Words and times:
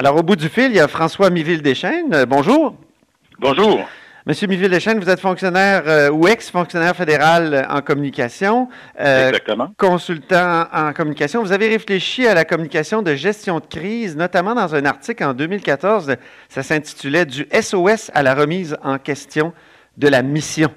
Alors, 0.00 0.14
au 0.14 0.22
bout 0.22 0.36
du 0.36 0.48
fil, 0.48 0.66
il 0.66 0.76
y 0.76 0.80
a 0.80 0.86
François 0.86 1.28
Miville-Deschênes. 1.28 2.14
Euh, 2.14 2.24
bonjour. 2.24 2.76
Bonjour. 3.40 3.80
Monsieur 4.26 4.46
Miville-Deschênes, 4.46 5.00
vous 5.00 5.10
êtes 5.10 5.18
fonctionnaire 5.18 5.82
euh, 5.88 6.08
ou 6.08 6.28
ex-fonctionnaire 6.28 6.94
fédéral 6.94 7.66
en 7.68 7.80
communication. 7.80 8.68
Euh, 9.00 9.30
Exactement. 9.30 9.74
Consultant 9.76 10.66
en 10.72 10.92
communication. 10.92 11.42
Vous 11.42 11.50
avez 11.50 11.66
réfléchi 11.66 12.28
à 12.28 12.34
la 12.34 12.44
communication 12.44 13.02
de 13.02 13.16
gestion 13.16 13.58
de 13.58 13.66
crise, 13.66 14.16
notamment 14.16 14.54
dans 14.54 14.72
un 14.72 14.84
article 14.84 15.24
en 15.24 15.34
2014. 15.34 16.14
Ça 16.48 16.62
s'intitulait 16.62 17.26
Du 17.26 17.48
SOS 17.52 18.12
à 18.14 18.22
la 18.22 18.36
remise 18.36 18.76
en 18.84 18.98
question 18.98 19.52
de 19.96 20.06
la 20.06 20.22
mission. 20.22 20.70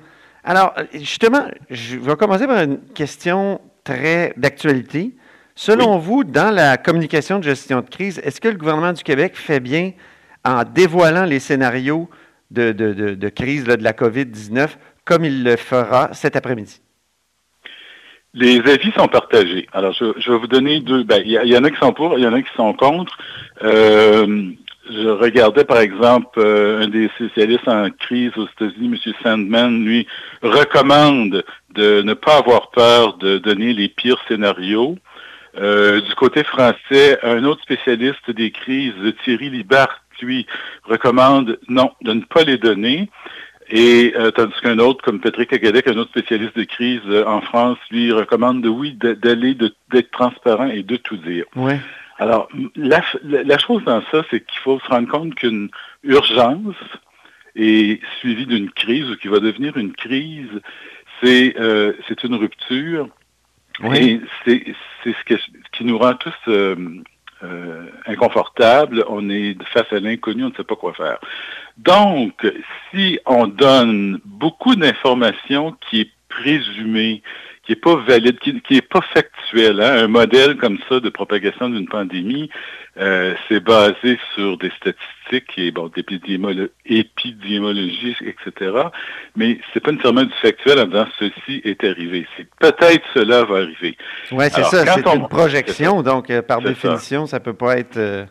Alors, 0.44 0.74
justement, 0.96 1.46
je 1.70 1.98
vais 1.98 2.16
commencer 2.16 2.48
par 2.48 2.64
une 2.64 2.80
question 2.96 3.62
très 3.84 4.34
d'actualité. 4.36 5.14
Selon 5.56 5.98
vous, 5.98 6.24
dans 6.24 6.54
la 6.54 6.78
communication 6.78 7.40
de 7.40 7.44
gestion 7.44 7.82
de 7.82 7.90
crise, 7.90 8.20
est-ce 8.24 8.40
que 8.40 8.48
le 8.48 8.58
gouvernement 8.58 8.94
du 8.94 9.04
Québec 9.04 9.34
fait 9.36 9.60
bien 9.60 9.92
en 10.46 10.64
dévoilant 10.64 11.26
les 11.26 11.40
scénarios 11.40 12.10
de, 12.52 13.30
crise 13.30 13.66
de 13.66 13.84
la 13.84 13.94
COVID-19 13.94 14.70
comme 15.06 15.26
il 15.26 15.44
le 15.44 15.56
fera 15.56 16.10
cet 16.14 16.36
après-midi? 16.36 16.82
Les 18.34 18.60
avis 18.60 18.92
sont 18.94 19.08
partagés. 19.08 19.68
Alors, 19.74 19.92
je, 19.94 20.06
vais 20.06 20.38
vous 20.38 20.48
donner 20.48 20.80
deux. 20.80 21.04
Ben, 21.04 21.22
il 21.26 21.32
y, 21.32 21.58
en 21.58 21.64
a 21.66 21.70
qui 21.70 21.78
sont 21.78 21.92
pour, 21.92 22.18
il 22.18 22.24
y 22.24 22.28
en 22.28 22.34
a 22.34 22.42
qui 22.42 22.54
sont 22.56 22.74
contre. 22.74 23.18
Euh, 23.62 24.54
je 24.90 25.08
regardais, 25.10 25.66
par 25.66 25.80
exemple, 25.80 26.40
euh, 26.40 26.82
un 26.82 26.88
des 26.88 27.10
spécialistes 27.16 27.68
en 27.68 27.90
crise 27.90 28.32
aux 28.38 28.48
États-Unis, 28.48 29.00
M. 29.06 29.14
Sandman, 29.22 29.84
lui, 29.84 30.08
recommande 30.42 31.44
de 31.76 32.02
ne 32.02 32.14
pas 32.14 32.38
avoir 32.38 32.72
peur 32.72 33.18
de 33.18 33.38
donner 33.38 33.74
les 33.74 33.90
pires 33.90 34.22
scénarios. 34.28 34.98
Euh, 35.58 36.02
du 36.02 36.16
côté 36.16 36.44
français, 36.44 37.20
un 37.24 37.44
autre 37.44 37.62
spécialiste 37.62 38.32
des 38.32 38.52
crises, 38.52 38.94
Thierry 39.24 39.50
Libert, 39.50 40.02
lui, 40.22 40.46
recommande 40.84 41.60
non, 41.68 41.92
de 42.02 42.14
ne 42.14 42.22
pas 42.22 42.44
les 42.44 42.58
donner. 42.58 43.10
Et 43.70 44.14
euh, 44.16 44.32
tandis 44.32 44.54
qu'un 44.62 44.80
autre, 44.80 45.04
comme 45.04 45.20
Patrick 45.20 45.52
Agadec, 45.54 45.88
un 45.88 45.98
autre 45.98 46.12
spécialiste 46.12 46.58
de 46.58 46.64
crise 46.64 47.02
euh, 47.08 47.26
en 47.26 47.42
France, 47.42 47.78
lui 47.90 48.12
recommande 48.12 48.62
de 48.62 48.70
oui, 48.70 48.94
d'aller, 48.94 49.56
d'être 49.56 50.12
transparent 50.12 50.68
et 50.68 50.84
de 50.84 50.98
tout 50.98 51.18
dire. 51.18 51.46
Ouais. 51.56 51.80
Alors, 52.18 52.50
la, 52.76 53.02
la, 53.24 53.58
chose 53.58 53.84
dans 53.86 54.04
ça, 54.12 54.24
c'est 54.30 54.46
qu'il 54.46 54.60
faut 54.60 54.80
se 54.80 54.88
rendre 54.88 55.08
compte 55.08 55.34
qu'une 55.36 55.70
urgence 56.04 56.76
est 57.56 58.00
suivie 58.20 58.46
d'une 58.46 58.70
crise 58.70 59.10
ou 59.10 59.16
qui 59.16 59.28
va 59.28 59.40
devenir 59.40 59.76
une 59.78 59.94
crise, 59.94 60.62
c'est 61.24 61.56
c'est 62.08 62.24
une 62.24 62.36
rupture 62.36 63.10
oui. 63.84 64.22
c'est 64.46 64.64
ce, 65.04 65.38
qui 65.72 65.86
nous 65.86 65.98
rend 65.98 66.14
tous 66.16 66.34
euh, 66.48 66.76
euh, 67.44 67.86
inconfortables. 68.06 69.04
On 69.08 69.30
est 69.30 69.56
face 69.74 69.92
à 69.92 70.00
l'inconnu, 70.00 70.44
on 70.46 70.50
ne 70.50 70.56
sait 70.56 70.64
pas 70.64 70.76
quoi 70.76 70.94
faire. 70.94 71.20
Donc, 71.78 72.46
si 72.92 73.20
on 73.26 73.48
donne 73.48 74.20
beaucoup 74.26 74.76
d'informations 74.76 75.76
qui 75.90 76.02
est 76.02 76.12
présumée 76.30 77.24
qui 77.64 77.74
n'est 77.74 77.80
pas 77.80 77.96
valide, 77.96 78.40
qui 78.40 78.62
n'est 78.70 78.82
pas 78.82 79.02
factuel. 79.14 79.82
Hein. 79.82 80.04
Un 80.04 80.08
modèle 80.08 80.58
comme 80.58 80.78
ça 80.90 81.00
de 81.00 81.10
propagation 81.10 81.70
d'une 81.70 81.88
pandémie, 81.88 82.50
euh, 82.98 83.36
c'est 83.48 83.60
basé 83.60 84.20
sur 84.36 84.58
des 84.58 84.72
statistiques 84.72 85.58
et 85.58 85.72
bon, 85.72 85.92
d'épidémiologie, 85.96 88.18
etc. 88.22 88.72
Mais 89.36 89.60
c'est 89.74 89.80
pas 89.80 89.92
nécessairement 89.92 90.24
du 90.24 90.34
factuel 90.42 90.80
en 90.80 90.88
disant 90.88 91.08
ceci 91.20 91.62
est 91.64 91.84
arrivé. 91.84 92.26
C'est 92.36 92.48
peut-être 92.60 93.06
cela 93.14 93.46
va 93.46 93.58
arriver. 93.58 93.96
Oui, 94.32 94.46
c'est 94.52 94.64
ça. 94.64 94.86
C'est 94.86 95.16
une 95.16 95.28
projection, 95.28 96.02
donc 96.02 96.30
euh, 96.30 96.42
par 96.42 96.62
définition, 96.62 97.28
ça, 97.28 97.40
ne 97.40 97.44
peut 97.44 97.54
pas 97.54 97.78
être 97.78 97.98
euh, 97.98 98.26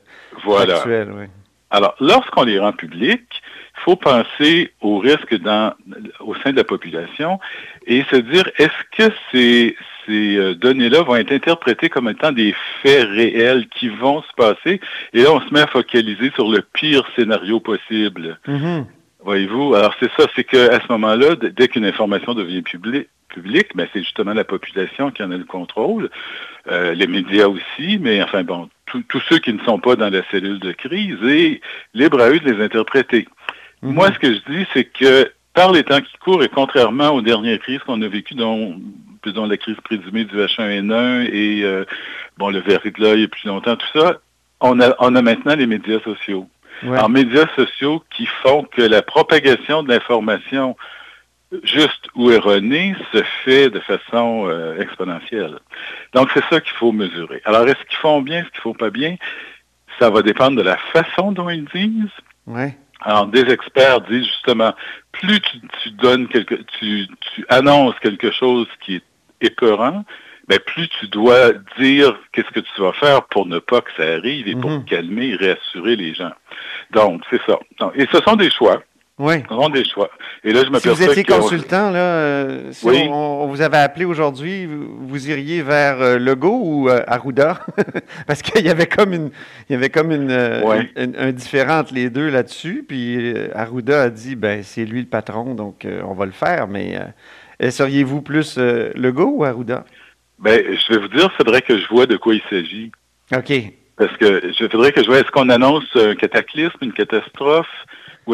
voilà. 0.44 0.74
factuel. 0.74 1.30
Alors, 1.70 1.94
lorsqu'on 2.00 2.42
les 2.42 2.58
rend 2.58 2.72
publics, 2.72 3.42
faut 3.84 3.96
penser 3.96 4.72
au 4.80 4.98
risque 4.98 5.34
dans, 5.38 5.74
au 6.20 6.34
sein 6.36 6.52
de 6.52 6.56
la 6.56 6.64
population 6.64 7.38
et 7.86 8.02
se 8.10 8.16
dire 8.16 8.50
est-ce 8.58 8.96
que 8.96 9.14
ces, 9.32 9.76
ces 10.06 10.36
euh, 10.36 10.54
données-là 10.54 11.02
vont 11.02 11.16
être 11.16 11.32
interprétées 11.32 11.88
comme 11.88 12.08
étant 12.08 12.32
des 12.32 12.54
faits 12.82 13.08
réels 13.08 13.66
qui 13.68 13.88
vont 13.88 14.22
se 14.22 14.32
passer? 14.36 14.80
Et 15.12 15.22
là 15.22 15.32
on 15.32 15.40
se 15.40 15.52
met 15.52 15.60
à 15.60 15.66
focaliser 15.66 16.30
sur 16.34 16.50
le 16.50 16.62
pire 16.62 17.04
scénario 17.16 17.60
possible. 17.60 18.38
Mm-hmm. 18.46 18.84
Voyez-vous, 19.22 19.74
alors 19.74 19.94
c'est 20.00 20.10
ça, 20.16 20.26
c'est 20.34 20.44
qu'à 20.44 20.80
ce 20.80 20.92
moment-là, 20.92 21.36
dès 21.36 21.68
qu'une 21.68 21.84
information 21.84 22.32
devient 22.32 22.62
publique, 22.62 23.08
public, 23.28 23.68
mais 23.74 23.88
c'est 23.92 24.00
justement 24.00 24.32
la 24.32 24.44
population 24.44 25.10
qui 25.10 25.22
en 25.22 25.30
a 25.30 25.36
le 25.36 25.44
contrôle, 25.44 26.10
euh, 26.68 26.94
les 26.94 27.06
médias 27.06 27.46
aussi, 27.46 27.98
mais 28.00 28.22
enfin 28.22 28.44
bon, 28.44 28.68
tous 28.86 29.22
ceux 29.28 29.38
qui 29.38 29.52
ne 29.52 29.60
sont 29.60 29.78
pas 29.78 29.94
dans 29.94 30.10
la 30.10 30.22
cellule 30.30 30.58
de 30.58 30.72
crise, 30.72 31.22
et 31.22 31.60
libre 31.94 32.20
à 32.20 32.30
eux 32.30 32.40
de 32.40 32.50
les 32.50 32.64
interpréter. 32.64 33.28
Mhm. 33.82 33.94
Moi, 33.94 34.12
ce 34.12 34.18
que 34.18 34.34
je 34.34 34.40
dis, 34.52 34.66
c'est 34.72 34.84
que 34.84 35.32
par 35.54 35.72
les 35.72 35.82
temps 35.84 36.00
qui 36.00 36.16
courent, 36.18 36.42
et 36.42 36.48
contrairement 36.48 37.10
aux 37.10 37.22
dernières 37.22 37.58
crises 37.58 37.80
qu'on 37.80 38.00
a 38.02 38.08
vécues, 38.08 38.34
dont, 38.34 38.80
la 39.24 39.56
crise 39.56 39.76
présumée 39.84 40.24
du 40.24 40.36
H1N1 40.36 41.28
et 41.32 41.62
euh, 41.64 41.84
bon, 42.38 42.50
le 42.50 42.60
verre 42.60 42.80
de 42.84 42.92
l'œil 43.02 43.22
et 43.24 43.28
plus 43.28 43.46
longtemps, 43.46 43.76
tout 43.76 43.98
ça, 43.98 44.18
on 44.60 44.80
a, 44.80 44.94
on 44.98 45.14
a 45.14 45.22
maintenant 45.22 45.54
les 45.54 45.66
médias 45.66 46.00
sociaux. 46.00 46.48
En 46.82 47.10
médias 47.10 47.46
sociaux 47.56 48.02
qui 48.08 48.24
font 48.24 48.62
que 48.62 48.80
la 48.80 49.02
propagation 49.02 49.82
de 49.82 49.90
l'information 49.90 50.76
juste 51.64 52.08
ou 52.14 52.30
erronée 52.30 52.94
se 53.12 53.22
fait 53.44 53.70
de 53.70 53.80
façon 53.80 54.46
euh, 54.46 54.80
exponentielle. 54.80 55.58
Donc, 56.14 56.30
c'est 56.32 56.44
ça 56.48 56.60
qu'il 56.60 56.72
faut 56.72 56.92
mesurer. 56.92 57.42
Alors, 57.44 57.66
est-ce 57.66 57.84
qu'ils 57.88 57.98
font 57.98 58.22
bien, 58.22 58.40
est-ce 58.40 58.50
qu'ils 58.50 58.60
font 58.60 58.74
pas 58.74 58.90
bien? 58.90 59.16
Ça 59.98 60.10
va 60.10 60.22
dépendre 60.22 60.56
de 60.56 60.62
la 60.62 60.76
façon 60.76 61.32
dont 61.32 61.50
ils 61.50 61.64
disent. 61.66 62.08
Ouais. 62.46 62.76
Alors, 63.02 63.26
des 63.26 63.50
experts 63.50 64.02
disent 64.02 64.26
justement, 64.26 64.74
plus 65.12 65.40
tu, 65.82 65.90
donnes 65.92 66.28
quelque, 66.28 66.54
tu, 66.78 67.06
tu, 67.34 67.44
annonces 67.48 67.98
quelque 68.00 68.30
chose 68.30 68.66
qui 68.84 68.96
est 68.96 69.04
épeurant, 69.40 70.04
ben 70.48 70.58
plus 70.58 70.88
tu 70.88 71.08
dois 71.08 71.52
dire 71.78 72.18
qu'est-ce 72.32 72.50
que 72.50 72.60
tu 72.60 72.80
vas 72.80 72.92
faire 72.92 73.24
pour 73.26 73.46
ne 73.46 73.58
pas 73.58 73.80
que 73.80 73.90
ça 73.96 74.02
arrive 74.02 74.48
et 74.48 74.54
pour 74.54 74.70
mhm. 74.70 74.84
calmer 74.84 75.28
et 75.28 75.36
réassurer 75.36 75.96
les 75.96 76.12
gens. 76.14 76.32
Donc, 76.90 77.22
c'est 77.30 77.40
ça. 77.46 77.58
et 77.94 78.06
ce 78.12 78.20
sont 78.22 78.36
des 78.36 78.50
choix. 78.50 78.82
Oui. 79.20 79.34
On 79.50 79.68
des 79.68 79.84
choix. 79.84 80.10
Et 80.42 80.52
là, 80.54 80.62
je 80.64 80.78
si 80.78 80.88
vous 80.88 81.02
étiez 81.02 81.24
consultant, 81.24 81.90
là, 81.90 81.98
euh, 81.98 82.72
si 82.72 82.86
on, 82.86 83.46
vous 83.48 83.60
avait 83.60 83.76
appelé 83.76 84.06
aujourd'hui, 84.06 84.66
vous 84.66 85.28
iriez 85.28 85.60
vers 85.60 86.00
euh, 86.00 86.18
Legault 86.18 86.60
ou 86.62 86.88
euh, 86.88 87.02
Arruda? 87.06 87.60
Parce 88.26 88.40
qu'il 88.40 88.64
y 88.64 88.70
avait 88.70 88.86
comme 88.86 89.12
une, 89.12 89.30
il 89.68 89.74
y 89.74 89.76
avait 89.76 89.90
comme 89.90 90.10
une, 90.10 90.32
un 90.32 91.32
différent 91.32 91.80
entre 91.80 91.92
les 91.92 92.08
deux 92.08 92.30
là-dessus. 92.30 92.82
Puis 92.88 93.34
Arruda 93.54 94.04
a 94.04 94.08
dit, 94.08 94.36
ben 94.36 94.62
c'est 94.62 94.86
lui 94.86 95.00
le 95.00 95.06
patron, 95.06 95.54
donc 95.54 95.86
on 96.02 96.14
va 96.14 96.24
le 96.24 96.32
faire. 96.32 96.66
Mais 96.66 96.98
seriez-vous 97.68 98.22
plus 98.22 98.56
Legault 98.56 99.32
ou 99.36 99.44
Arruda? 99.44 99.84
Ben, 100.38 100.64
je 100.64 100.94
vais 100.94 100.98
vous 100.98 101.08
dire, 101.08 101.30
il 101.30 101.36
faudrait 101.36 101.60
que 101.60 101.76
je 101.76 101.86
vois 101.88 102.06
de 102.06 102.16
quoi 102.16 102.34
il 102.34 102.42
s'agit. 102.48 102.90
OK. 103.36 103.52
Parce 103.98 104.16
que 104.16 104.50
je 104.58 104.64
voudrais 104.64 104.92
que 104.92 105.02
je 105.02 105.08
vois, 105.08 105.18
est-ce 105.18 105.30
qu'on 105.30 105.50
annonce 105.50 105.84
un 105.94 106.14
cataclysme, 106.14 106.78
une 106.80 106.94
catastrophe? 106.94 107.68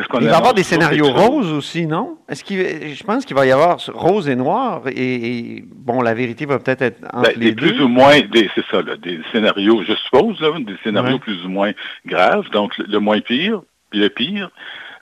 Il 0.00 0.26
va 0.26 0.32
y 0.32 0.34
avoir 0.34 0.54
des 0.54 0.62
scénarios 0.62 1.10
roses 1.10 1.52
aussi, 1.52 1.86
non? 1.86 2.18
Est-ce 2.28 2.44
qu'il, 2.44 2.58
je 2.94 3.04
pense 3.04 3.24
qu'il 3.24 3.36
va 3.36 3.46
y 3.46 3.52
avoir 3.52 3.78
rose 3.94 4.28
et 4.28 4.36
noir, 4.36 4.82
et, 4.88 5.64
bon, 5.74 6.00
la 6.00 6.14
vérité 6.14 6.46
va 6.46 6.58
peut-être 6.58 6.82
être 6.82 7.04
entre 7.12 7.30
ben, 7.30 7.32
les 7.36 7.52
des 7.52 7.54
plus 7.54 7.80
ou 7.80 7.88
moins, 7.88 8.20
des, 8.20 8.50
c'est 8.54 8.64
ça, 8.70 8.82
des 8.82 9.20
scénarios, 9.32 9.82
je 9.86 9.94
suppose, 9.94 10.38
des 10.40 10.76
scénarios 10.82 11.18
plus 11.18 11.44
ou 11.44 11.48
moins 11.48 11.72
graves, 12.04 12.48
donc 12.50 12.76
le, 12.78 12.98
moins 12.98 13.20
pire, 13.20 13.62
puis 13.90 14.00
le 14.00 14.08
pire. 14.08 14.50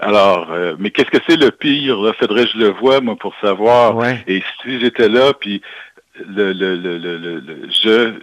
Alors, 0.00 0.50
euh, 0.50 0.74
mais 0.78 0.90
qu'est-ce 0.90 1.10
que 1.10 1.22
c'est 1.28 1.40
le 1.40 1.50
pire? 1.50 2.00
Là, 2.00 2.12
faudrait 2.18 2.44
que 2.44 2.50
je 2.50 2.58
le 2.58 2.70
vois, 2.70 3.00
moi, 3.00 3.16
pour 3.16 3.34
savoir. 3.40 3.96
Et 4.26 4.42
si 4.62 4.80
j'étais 4.80 5.08
là, 5.08 5.32
puis 5.32 5.62
le, 6.18 6.52
le, 6.52 6.76
le, 6.76 6.98
le, 6.98 7.68
je, 7.70 8.14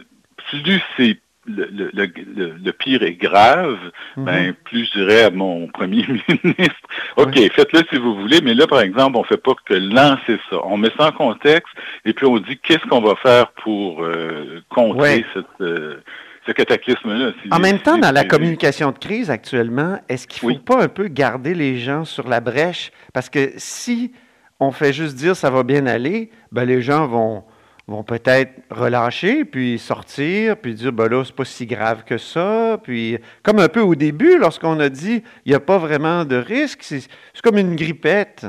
plus 0.50 0.82
c'est 0.98 1.18
le, 1.48 2.72
pire 2.72 3.04
est 3.04 3.14
grave, 3.14 3.78
mhm. 4.18 4.26
ben, 4.26 4.54
plus 4.64 4.86
je 4.86 5.00
dirais 5.00 5.24
à 5.24 5.32
mon 5.32 5.68
premier 5.74 6.06
ministre, 6.08 6.88
OK, 7.18 7.36
faites-le 7.54 7.82
si 7.92 7.98
vous 7.98 8.16
voulez, 8.16 8.42
mais 8.42 8.54
là, 8.54 8.68
par 8.68 8.82
exemple, 8.82 9.18
on 9.18 9.22
ne 9.22 9.26
fait 9.26 9.38
pas 9.42 9.54
que 9.66 9.74
lancer 9.74 10.40
ça. 10.50 10.58
On 10.66 10.78
met 10.78 10.92
ça 10.98 11.08
en 11.08 11.12
contexte 11.12 11.74
et 12.06 12.14
puis 12.14 12.26
on 12.26 12.38
dit 12.38 12.58
qu'est-ce 12.58 12.86
qu'on 12.88 13.02
va 13.02 13.16
faire 13.16 13.52
pour 13.64 14.04
euh, 14.04 14.62
contrer 14.70 15.26
euh, 15.62 15.98
ce 16.46 16.52
cataclysme-là. 16.52 17.32
en 17.52 17.60
même 17.60 17.80
temps, 17.80 17.98
dans 17.98 18.12
la 18.12 18.24
communication 18.24 18.92
de 18.92 18.98
crise 18.98 19.30
actuellement, 19.30 20.00
est-ce 20.10 20.28
qu'il 20.28 20.48
ne 20.48 20.54
faut 20.56 20.60
pas 20.60 20.84
un 20.84 20.88
peu 20.88 21.08
garder 21.08 21.54
les 21.54 21.78
gens 21.78 22.06
sur 22.06 22.28
la 22.28 22.40
brèche? 22.40 22.92
Parce 23.14 23.30
que 23.30 23.52
si 23.58 24.12
on 24.60 24.72
fait 24.72 24.94
juste 24.94 25.16
dire 25.16 25.36
ça 25.36 25.50
va 25.50 25.64
bien 25.64 25.88
aller, 25.88 26.30
ben 26.52 26.66
les 26.66 26.82
gens 26.82 27.08
vont 27.08 27.44
vont 27.92 28.04
peut-être 28.04 28.54
relâcher, 28.70 29.46
puis 29.46 29.78
sortir, 29.78 30.58
puis 30.58 30.74
dire, 30.74 30.92
ben 30.92 31.08
là, 31.08 31.24
c'est 31.24 31.36
pas 31.36 31.46
si 31.46 31.66
grave 31.66 32.04
que 32.06 32.18
ça. 32.18 32.80
Puis, 32.84 33.18
comme 33.44 33.60
un 33.60 33.68
peu 33.68 33.82
au 33.82 33.96
début, 33.96 34.38
lorsqu'on 34.38 34.80
a 34.80 34.90
dit, 34.90 35.24
il 35.46 35.50
n'y 35.50 35.56
a 35.56 35.60
pas 35.60 35.78
vraiment 35.78 36.26
de 36.26 36.38
risque, 36.38 36.82
c'est 36.82 37.08
comme 37.44 37.58
une 37.58 37.76
grippette. 37.76 38.48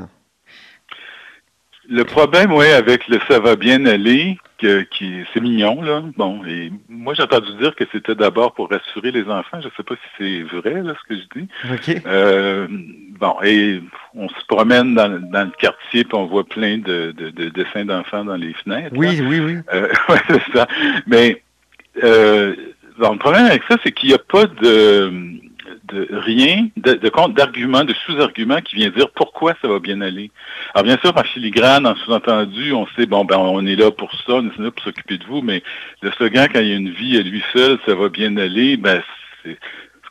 Le 1.89 2.03
problème, 2.05 2.53
oui, 2.53 2.67
avec 2.67 3.07
le 3.07 3.19
ça 3.27 3.39
va 3.39 3.55
bien 3.55 3.85
aller, 3.85 4.37
qui, 4.91 5.23
c'est 5.33 5.41
mignon, 5.41 5.81
là. 5.81 6.03
Bon, 6.17 6.43
et 6.45 6.71
moi, 6.89 7.13
j'ai 7.13 7.23
entendu 7.23 7.51
dire 7.59 7.75
que 7.75 7.83
c'était 7.91 8.15
d'abord 8.15 8.53
pour 8.53 8.69
rassurer 8.69 9.11
les 9.11 9.23
enfants. 9.23 9.59
Je 9.61 9.67
ne 9.67 9.71
sais 9.75 9.83
pas 9.83 9.95
si 9.95 10.09
c'est 10.17 10.57
vrai, 10.57 10.81
là, 10.81 10.93
ce 11.01 11.07
que 11.07 11.21
je 11.21 11.39
dis. 11.39 11.99
Euh, 12.05 12.67
bon, 13.19 13.35
et 13.43 13.81
on 14.15 14.29
se 14.29 14.45
promène 14.47 14.95
dans, 14.95 15.07
le 15.07 15.57
quartier, 15.57 16.03
puis 16.03 16.15
on 16.15 16.25
voit 16.25 16.43
plein 16.43 16.77
de, 16.77 17.11
dessins 17.49 17.85
d'enfants 17.85 18.25
dans 18.25 18.35
les 18.35 18.53
fenêtres. 18.53 18.95
Oui, 18.95 19.21
oui, 19.21 19.39
oui. 19.39 19.57
Euh, 19.73 19.87
c'est 20.27 20.53
ça. 20.53 20.67
Mais 21.07 21.41
euh, 22.03 22.55
le 22.97 23.17
problème 23.17 23.45
avec 23.45 23.63
ça, 23.69 23.77
c'est 23.83 23.91
qu'il 23.91 24.09
n'y 24.09 24.15
a 24.15 24.19
pas 24.19 24.45
de 24.45 25.11
de 25.85 26.07
rien, 26.11 26.67
de, 26.77 26.93
de 26.93 27.33
d'arguments, 27.33 27.83
de 27.83 27.93
sous-arguments 28.05 28.61
qui 28.61 28.75
vient 28.75 28.89
dire 28.89 29.09
pourquoi 29.11 29.53
ça 29.61 29.67
va 29.67 29.79
bien 29.79 30.01
aller. 30.01 30.31
Alors 30.73 30.85
bien 30.85 30.97
sûr, 30.97 31.15
en 31.15 31.23
filigrane, 31.23 31.85
en 31.85 31.95
sous-entendu, 31.95 32.73
on 32.73 32.87
sait, 32.95 33.05
bon, 33.05 33.25
ben 33.25 33.37
on 33.37 33.65
est 33.65 33.75
là 33.75 33.91
pour 33.91 34.13
ça, 34.13 34.33
on 34.35 34.47
est 34.47 34.59
là 34.59 34.71
pour 34.71 34.83
s'occuper 34.83 35.17
de 35.17 35.25
vous, 35.25 35.41
mais 35.41 35.61
le 36.01 36.11
slogan, 36.11 36.47
quand 36.51 36.61
il 36.61 36.67
y 36.67 36.73
a 36.73 36.75
une 36.75 36.91
vie 36.91 37.17
à 37.17 37.21
lui 37.21 37.43
seul, 37.51 37.79
ça 37.85 37.95
va 37.95 38.09
bien 38.09 38.35
aller, 38.37 38.77
ben 38.77 39.01
c'est 39.43 39.57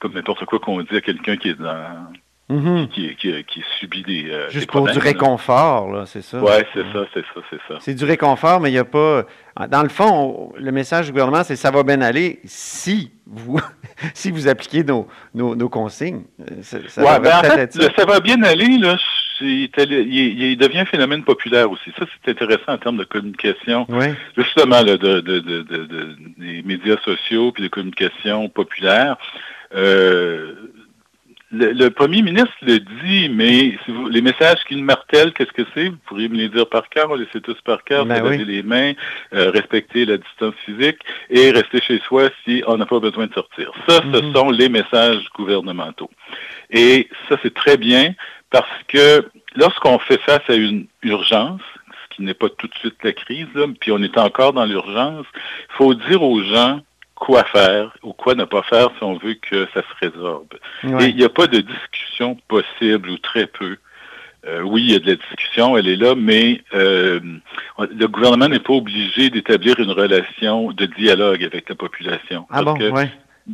comme 0.00 0.14
n'importe 0.14 0.44
quoi 0.44 0.58
qu'on 0.58 0.82
dit 0.82 0.96
à 0.96 1.00
quelqu'un 1.00 1.36
qui 1.36 1.50
est 1.50 1.60
dans 1.60 2.08
Mhm. 2.48 2.88
qui, 2.88 3.64
subit 3.80 4.02
des. 4.02 4.30
Euh, 4.30 4.50
Juste 4.50 4.70
pour 4.70 4.86
du 4.86 4.98
réconfort, 4.98 5.90
là, 5.90 6.06
c'est 6.06 6.22
ça? 6.22 6.42
Oui, 6.42 6.50
c'est 6.74 6.82
ça, 6.92 7.06
c'est 7.14 7.20
ça, 7.20 7.40
c'est 7.48 7.60
ça. 7.68 7.78
C'est 7.80 7.94
du 7.94 8.04
réconfort, 8.04 8.60
mais 8.60 8.70
il 8.70 8.72
n'y 8.72 8.78
a 8.78 8.84
pas. 8.84 9.24
Dans 9.68 9.82
le 9.82 9.88
fond, 9.88 10.52
le 10.58 10.72
message 10.72 11.06
du 11.06 11.12
gouvernement, 11.12 11.44
c'est 11.44 11.56
ça 11.56 11.70
va 11.70 11.82
bien 11.82 12.00
aller 12.00 12.40
si 12.44 13.10
vous, 13.26 13.60
si 14.14 14.30
vous 14.30 14.48
appliquez 14.48 14.84
nos, 14.84 15.06
nos, 15.34 15.68
consignes. 15.68 16.24
Euh, 16.40 16.62
ça, 16.62 17.18
ben, 17.20 17.30
en 17.38 17.42
fait, 17.42 17.72
ça 17.96 18.04
va 18.04 18.20
bien 18.20 18.42
aller, 18.42 18.76
là. 18.78 18.96
Il, 19.40 20.56
devient 20.58 20.80
un 20.80 20.84
phénomène 20.84 21.24
populaire 21.24 21.70
aussi. 21.70 21.90
Ça, 21.98 22.04
c'est 22.24 22.30
intéressant 22.30 22.74
en 22.74 22.78
termes 22.78 22.98
de 22.98 23.04
communication. 23.04 23.86
Oui. 23.88 24.06
Justement, 24.36 24.84
de, 24.84 24.96
des 26.38 26.62
médias 26.62 26.98
sociaux 27.04 27.50
puis 27.50 27.64
de 27.64 27.68
communication 27.68 28.48
populaire. 28.48 29.16
Euh, 29.74 30.54
le, 31.52 31.88
premier 31.90 32.22
ministre 32.22 32.52
le 32.62 32.78
dit, 32.78 33.28
mais 33.28 33.76
les 34.10 34.22
messages 34.22 34.64
qu'il 34.66 34.82
martèle, 34.82 35.32
qu'est-ce 35.32 35.52
que 35.52 35.62
c'est? 35.74 35.88
Vous 35.88 35.98
pourriez 36.06 36.28
me 36.28 36.36
les 36.36 36.48
dire 36.48 36.66
par 36.68 36.88
cœur, 36.88 37.10
on 37.10 37.14
les 37.14 37.26
sait 37.32 37.40
tous 37.40 37.60
par 37.62 37.84
cœur, 37.84 38.06
ben 38.06 38.26
les 38.30 38.62
mains, 38.62 38.92
euh, 39.34 39.50
respecter 39.50 40.06
la 40.06 40.16
distance 40.16 40.54
physique 40.64 40.98
et 41.28 41.50
rester 41.50 41.80
chez 41.80 42.00
soi 42.06 42.30
si 42.44 42.62
on 42.66 42.78
n'a 42.78 42.86
pas 42.86 43.00
besoin 43.00 43.26
de 43.26 43.34
sortir. 43.34 43.70
Ça, 43.86 44.00
ce 44.00 44.22
mhm. 44.22 44.34
sont 44.34 44.50
les 44.50 44.70
messages 44.70 45.24
gouvernementaux. 45.36 46.10
Et 46.70 47.08
ça, 47.28 47.36
c'est 47.42 47.54
très 47.54 47.76
bien 47.76 48.14
parce 48.50 48.82
que 48.88 49.28
lorsqu'on 49.54 49.98
fait 49.98 50.20
face 50.22 50.48
à 50.48 50.54
une 50.54 50.86
urgence, 51.02 51.60
ce 51.86 52.16
qui 52.16 52.22
n'est 52.22 52.34
pas 52.34 52.48
tout 52.48 52.66
de 52.66 52.74
suite 52.76 52.96
la 53.02 53.12
crise, 53.12 53.46
puis 53.80 53.92
on 53.92 54.02
est 54.02 54.16
encore 54.16 54.54
dans 54.54 54.64
l'urgence, 54.64 55.26
il 55.34 55.76
faut 55.76 55.94
dire 55.94 56.22
aux 56.22 56.42
gens 56.42 56.80
quoi 57.22 57.44
faire 57.44 57.92
ou 58.02 58.12
quoi 58.12 58.34
ne 58.34 58.44
pas 58.44 58.62
faire 58.64 58.88
si 58.98 59.04
on 59.04 59.16
veut 59.16 59.34
que 59.34 59.68
ça 59.72 59.82
se 59.82 60.06
résorbe. 60.06 60.54
Et 60.82 61.06
il 61.06 61.14
n'y 61.14 61.22
a 61.22 61.28
pas 61.28 61.46
de 61.46 61.60
discussion 61.60 62.36
possible 62.48 63.10
ou 63.10 63.18
très 63.18 63.46
peu. 63.46 63.76
Euh, 64.44 64.62
oui, 64.62 64.82
il 64.82 64.90
y 64.90 64.96
a 64.96 64.98
de 64.98 65.06
la 65.06 65.14
discussion, 65.14 65.76
elle 65.76 65.86
est 65.86 65.94
là, 65.94 66.16
mais 66.16 66.62
euh, 66.74 67.20
le 67.78 68.06
gouvernement 68.08 68.48
n'est 68.48 68.58
pas 68.58 68.72
obligé 68.72 69.30
d'établir 69.30 69.78
une 69.78 69.92
relation 69.92 70.72
de 70.72 70.84
dialogue 70.84 71.44
avec 71.44 71.68
la 71.68 71.76
population. 71.76 72.44
Ah 72.50 72.64
bon, 72.64 72.74
oui. 72.76 73.04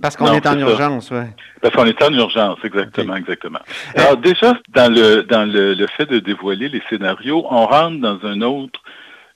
Parce 0.01 0.17
qu'on 0.17 0.33
est 0.33 0.47
en 0.47 0.59
urgence, 0.59 1.11
oui. 1.11 1.27
Parce 1.61 1.75
qu'on 1.75 1.85
est 1.85 2.03
en 2.03 2.13
urgence, 2.15 2.59
exactement, 2.65 3.17
exactement. 3.17 3.61
Alors 3.97 4.17
déjà, 4.17 4.55
dans 4.75 4.91
le 4.91 5.25
dans 5.25 5.45
le, 5.51 5.87
fait 5.89 6.07
de 6.07 6.21
dévoiler 6.21 6.71
les 6.71 6.83
scénarios, 6.89 7.47
on 7.51 7.67
rentre 7.67 8.01
dans 8.01 8.19
un 8.27 8.41
autre 8.41 8.81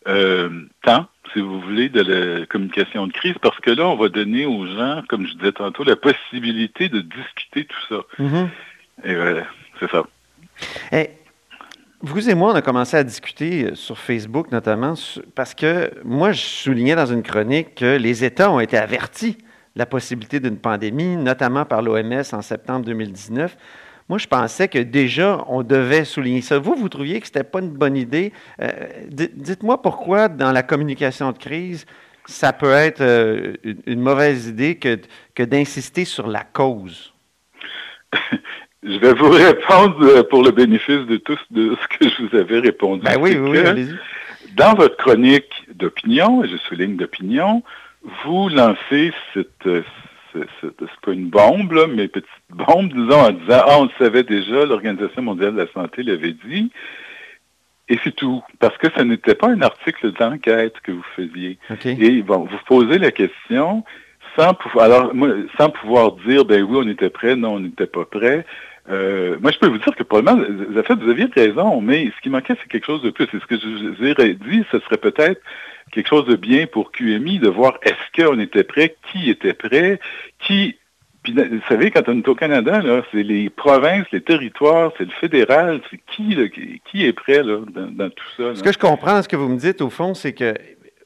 euh, 0.08 0.48
temps 0.84 1.06
si 1.32 1.40
vous 1.40 1.60
voulez, 1.60 1.88
de 1.88 2.00
la 2.00 2.46
communication 2.46 3.06
de 3.06 3.12
crise, 3.12 3.34
parce 3.40 3.58
que 3.60 3.70
là, 3.70 3.86
on 3.88 3.96
va 3.96 4.08
donner 4.08 4.46
aux 4.46 4.66
gens, 4.66 5.02
comme 5.08 5.26
je 5.26 5.34
disais 5.34 5.52
tantôt, 5.52 5.84
la 5.84 5.96
possibilité 5.96 6.88
de 6.88 7.00
discuter 7.00 7.64
tout 7.64 7.86
ça. 7.88 8.22
Mm-hmm. 8.22 8.48
Et 9.04 9.14
voilà, 9.14 9.44
c'est 9.80 9.90
ça. 9.90 10.02
Et 10.92 11.10
vous 12.00 12.28
et 12.28 12.34
moi, 12.34 12.52
on 12.52 12.56
a 12.56 12.62
commencé 12.62 12.96
à 12.96 13.04
discuter 13.04 13.64
euh, 13.64 13.74
sur 13.76 13.96
Facebook 13.96 14.50
notamment, 14.50 14.94
parce 15.34 15.54
que 15.54 15.92
moi, 16.04 16.32
je 16.32 16.40
soulignais 16.40 16.96
dans 16.96 17.06
une 17.06 17.22
chronique 17.22 17.76
que 17.76 17.96
les 17.96 18.24
États 18.24 18.50
ont 18.50 18.60
été 18.60 18.76
avertis 18.76 19.34
de 19.34 19.78
la 19.78 19.86
possibilité 19.86 20.40
d'une 20.40 20.58
pandémie, 20.58 21.16
notamment 21.16 21.64
par 21.64 21.80
l'OMS 21.80 22.22
en 22.32 22.42
septembre 22.42 22.84
2019. 22.86 23.56
Moi, 24.12 24.18
je 24.18 24.26
pensais 24.26 24.68
que 24.68 24.78
déjà, 24.78 25.42
on 25.48 25.62
devait 25.62 26.04
souligner 26.04 26.42
ça. 26.42 26.58
Vous, 26.58 26.74
vous 26.74 26.90
trouviez 26.90 27.18
que 27.18 27.26
ce 27.26 27.32
n'était 27.32 27.48
pas 27.48 27.60
une 27.60 27.70
bonne 27.70 27.96
idée. 27.96 28.34
Euh, 28.60 28.70
dites-moi 29.08 29.80
pourquoi, 29.80 30.28
dans 30.28 30.52
la 30.52 30.62
communication 30.62 31.32
de 31.32 31.38
crise, 31.38 31.86
ça 32.26 32.52
peut 32.52 32.72
être 32.72 33.00
euh, 33.00 33.54
une 33.86 34.02
mauvaise 34.02 34.48
idée 34.48 34.74
que, 34.74 34.98
que 35.34 35.42
d'insister 35.42 36.04
sur 36.04 36.26
la 36.26 36.42
cause? 36.44 37.14
Je 38.82 38.98
vais 38.98 39.14
vous 39.14 39.30
répondre 39.30 40.02
euh, 40.02 40.22
pour 40.24 40.42
le 40.42 40.50
bénéfice 40.50 41.06
de 41.06 41.16
tous 41.16 41.40
de 41.50 41.74
ce 41.80 41.96
que 41.96 42.10
je 42.10 42.26
vous 42.26 42.36
avais 42.36 42.58
répondu. 42.58 43.00
Ben 43.02 43.16
oui, 43.18 43.38
oui, 43.38 43.60
allez-y. 43.60 43.96
Dans 44.54 44.74
votre 44.74 44.98
chronique 44.98 45.66
d'opinion, 45.72 46.44
et 46.44 46.48
je 46.48 46.58
souligne 46.58 46.96
d'opinion, 46.96 47.62
vous 48.26 48.50
lancez 48.50 49.14
cette, 49.32 49.66
c'est 50.32 51.00
pas 51.02 51.12
une 51.12 51.28
bombe, 51.28 51.72
là, 51.72 51.86
mais 51.86 52.08
petite 52.08 52.28
bombe, 52.50 52.92
disons, 52.92 53.20
en 53.20 53.30
disant, 53.32 53.62
ah, 53.66 53.76
on 53.78 53.84
le 53.84 53.90
savait 53.98 54.22
déjà, 54.22 54.64
l'Organisation 54.64 55.22
mondiale 55.22 55.54
de 55.54 55.58
la 55.58 55.72
santé 55.72 56.02
l'avait 56.02 56.34
dit, 56.46 56.70
et 57.88 57.98
c'est 58.02 58.14
tout. 58.14 58.42
Parce 58.58 58.76
que 58.78 58.88
ce 58.96 59.02
n'était 59.02 59.34
pas 59.34 59.48
un 59.48 59.60
article 59.60 60.12
d'enquête 60.12 60.74
que 60.82 60.92
vous 60.92 61.04
faisiez. 61.16 61.58
Et 61.84 62.22
bon, 62.22 62.46
vous 62.50 62.58
posez 62.66 62.98
la 62.98 63.10
question 63.10 63.84
sans 64.36 64.54
pouvoir, 64.54 64.86
alors, 64.86 65.12
sans 65.58 65.68
pouvoir 65.70 66.12
dire, 66.26 66.44
ben 66.44 66.62
oui, 66.62 66.78
on 66.82 66.88
était 66.88 67.10
prêt, 67.10 67.36
non, 67.36 67.54
on 67.54 67.60
n'était 67.60 67.86
pas 67.86 68.04
prêt. 68.04 68.46
Euh, 68.90 69.36
moi, 69.40 69.52
je 69.52 69.58
peux 69.58 69.68
vous 69.68 69.78
dire 69.78 69.94
que 69.94 70.02
probablement, 70.02 70.44
vous 70.44 71.10
aviez 71.10 71.26
raison, 71.34 71.80
mais 71.80 72.10
ce 72.16 72.20
qui 72.20 72.30
manquait, 72.30 72.54
c'est 72.60 72.68
quelque 72.68 72.86
chose 72.86 73.02
de 73.02 73.10
plus. 73.10 73.28
C'est 73.30 73.40
ce 73.40 73.46
que 73.46 73.58
je 73.58 73.88
vous 73.88 74.20
ai 74.20 74.34
dit, 74.34 74.64
ce 74.72 74.80
serait 74.80 74.96
peut-être 74.96 75.40
quelque 75.92 76.08
chose 76.08 76.26
de 76.26 76.36
bien 76.36 76.66
pour 76.66 76.90
QMI 76.90 77.38
de 77.38 77.48
voir 77.48 77.78
est-ce 77.82 78.24
qu'on 78.24 78.38
était 78.40 78.64
prêt, 78.64 78.96
qui 79.10 79.30
était 79.30 79.54
prêt, 79.54 80.00
qui 80.40 80.76
puis, 81.22 81.34
vous 81.34 81.60
savez, 81.68 81.92
quand 81.92 82.08
on 82.08 82.18
est 82.18 82.26
au 82.26 82.34
Canada, 82.34 82.82
c'est 83.12 83.22
les 83.22 83.48
provinces, 83.48 84.06
les 84.10 84.22
territoires, 84.22 84.90
c'est 84.98 85.04
le 85.04 85.12
fédéral, 85.20 85.80
c'est 85.88 86.00
qui, 86.10 86.36
qui 86.90 87.06
est 87.06 87.12
prêt 87.12 87.44
là, 87.44 87.58
dans, 87.70 88.10
tout 88.10 88.24
ça. 88.36 88.56
Ce 88.56 88.62
que 88.62 88.72
je 88.72 88.78
comprends, 88.78 89.22
ce 89.22 89.28
que 89.28 89.36
vous 89.36 89.48
me 89.48 89.56
dites, 89.56 89.82
au 89.82 89.90
fond, 89.90 90.14
c'est 90.14 90.32
que 90.32 90.54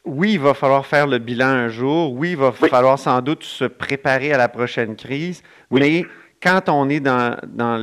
oui, 0.06 0.34
il 0.34 0.40
va 0.40 0.54
falloir 0.54 0.86
faire 0.86 1.06
le 1.06 1.18
bilan 1.18 1.48
un 1.48 1.68
jour, 1.68 2.14
oui, 2.14 2.30
il 2.30 2.36
va 2.38 2.52
falloir 2.52 2.98
sans 2.98 3.20
doute 3.20 3.42
se 3.42 3.64
préparer 3.66 4.32
à 4.32 4.38
la 4.38 4.48
prochaine 4.48 4.96
crise, 4.96 5.42
mais 5.70 6.06
quand 6.42 6.68
on 6.68 6.88
est 6.88 7.00
dans, 7.00 7.36
dans 7.46 7.76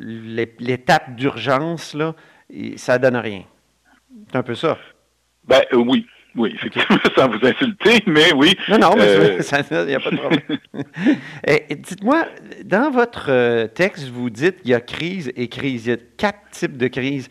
l'étape 0.00 1.14
d'urgence, 1.16 1.94
là, 1.94 2.14
ça 2.76 2.98
donne 2.98 3.16
rien. 3.16 3.42
C'est 4.30 4.36
un 4.36 4.42
peu 4.42 4.54
ça. 4.54 4.78
Ben 5.46 5.62
euh, 5.72 5.76
oui, 5.76 6.06
oui, 6.36 6.52
effectivement, 6.54 6.98
sans 7.16 7.28
vous 7.28 7.46
insulter, 7.46 8.02
mais 8.06 8.32
oui. 8.32 8.56
Non, 8.68 8.78
non, 8.78 8.94
mais 8.96 9.02
euh, 9.02 9.40
il 9.40 9.86
n'y 9.86 9.94
a 9.94 10.00
pas 10.00 10.10
de 10.10 10.16
problème. 10.16 10.42
Eh, 11.46 11.74
dites-moi, 11.74 12.26
dans 12.64 12.90
votre 12.90 13.26
euh, 13.28 13.66
texte, 13.66 14.08
vous 14.08 14.30
dites 14.30 14.62
qu'il 14.62 14.70
y 14.70 14.74
a 14.74 14.80
crise 14.80 15.30
et 15.36 15.48
crise. 15.48 15.86
Il 15.86 15.90
y 15.90 15.92
a 15.92 15.96
quatre 16.16 16.50
types 16.50 16.76
de 16.76 16.88
crises. 16.88 17.28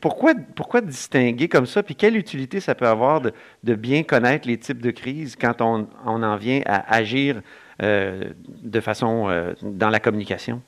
pourquoi, 0.00 0.34
pourquoi 0.56 0.80
distinguer 0.80 1.48
comme 1.48 1.66
ça? 1.66 1.82
Puis 1.82 1.94
quelle 1.94 2.16
utilité 2.16 2.60
ça 2.60 2.74
peut 2.74 2.86
avoir 2.86 3.20
de, 3.20 3.32
de 3.62 3.74
bien 3.74 4.02
connaître 4.02 4.48
les 4.48 4.58
types 4.58 4.82
de 4.82 4.90
crises 4.90 5.36
quand 5.36 5.60
on, 5.60 5.88
on 6.04 6.22
en 6.22 6.36
vient 6.36 6.60
à 6.66 6.94
agir 6.94 7.40
de 7.80 8.80
façon 8.80 9.54
dans 9.62 9.90
la 9.90 10.00
communication? 10.00 10.62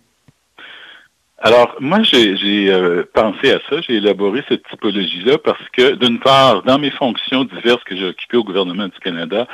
Alors, 1.38 1.76
moi, 1.80 2.02
j'ai 2.02 2.72
euh, 2.72 3.04
pensé 3.12 3.52
à 3.52 3.60
ça, 3.68 3.80
j'ai 3.82 3.96
élaboré 3.96 4.42
cette 4.48 4.62
typologie-là 4.70 5.36
parce 5.36 5.68
que, 5.70 5.94
d'une 5.94 6.18
part, 6.18 6.62
dans 6.62 6.78
mes 6.78 6.90
fonctions 6.90 7.44
diverses 7.44 7.84
que 7.84 7.94
j'ai 7.94 8.06
occupées 8.06 8.38
au 8.38 8.44
gouvernement 8.44 8.88
du 8.88 8.98
Canada, 9.00 9.46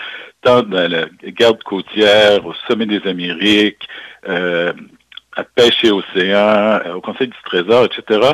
tant 0.42 0.62
dans 0.62 0.90
la 0.90 1.06
garde 1.24 1.60
côtière, 1.64 2.46
au 2.46 2.54
sommet 2.68 2.86
des 2.86 3.02
Amériques, 3.08 3.88
euh, 4.28 4.72
à 5.34 5.42
pêche 5.42 5.82
et 5.82 5.90
océan, 5.90 6.78
euh, 6.86 6.94
au 6.94 7.00
Conseil 7.00 7.28
du 7.28 7.36
Trésor, 7.44 7.86
etc., 7.86 8.28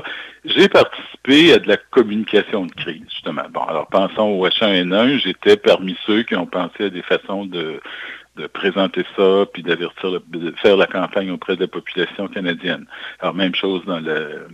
j'ai 0.45 0.69
participé 0.69 1.55
à 1.55 1.59
de 1.59 1.69
la 1.69 1.79
communication 1.79 2.67
de 2.67 2.73
crise, 2.73 3.03
justement. 3.11 3.43
Bon, 3.51 3.63
alors 3.63 3.87
pensons 3.87 4.29
au 4.29 4.47
H1N1, 4.47 5.21
j'étais 5.21 5.57
parmi 5.57 5.97
ceux 6.07 6.23
qui 6.23 6.37
ont 6.37 6.47
pensé 6.47 6.85
à 6.85 6.91
des 6.91 7.03
façons 7.03 7.47
de 7.47 7.81
de 8.39 8.47
présenter 8.47 9.05
ça, 9.17 9.45
puis 9.53 9.63
d'avertir, 9.63 10.21
de 10.29 10.55
faire 10.63 10.77
la 10.77 10.87
campagne 10.87 11.31
auprès 11.31 11.57
de 11.57 11.63
la 11.63 11.69
population 11.69 12.29
canadienne. 12.29 12.87
Alors, 13.21 13.35
même 13.35 13.55
chose 13.55 13.85
dans 13.85 14.01
le 14.01 14.47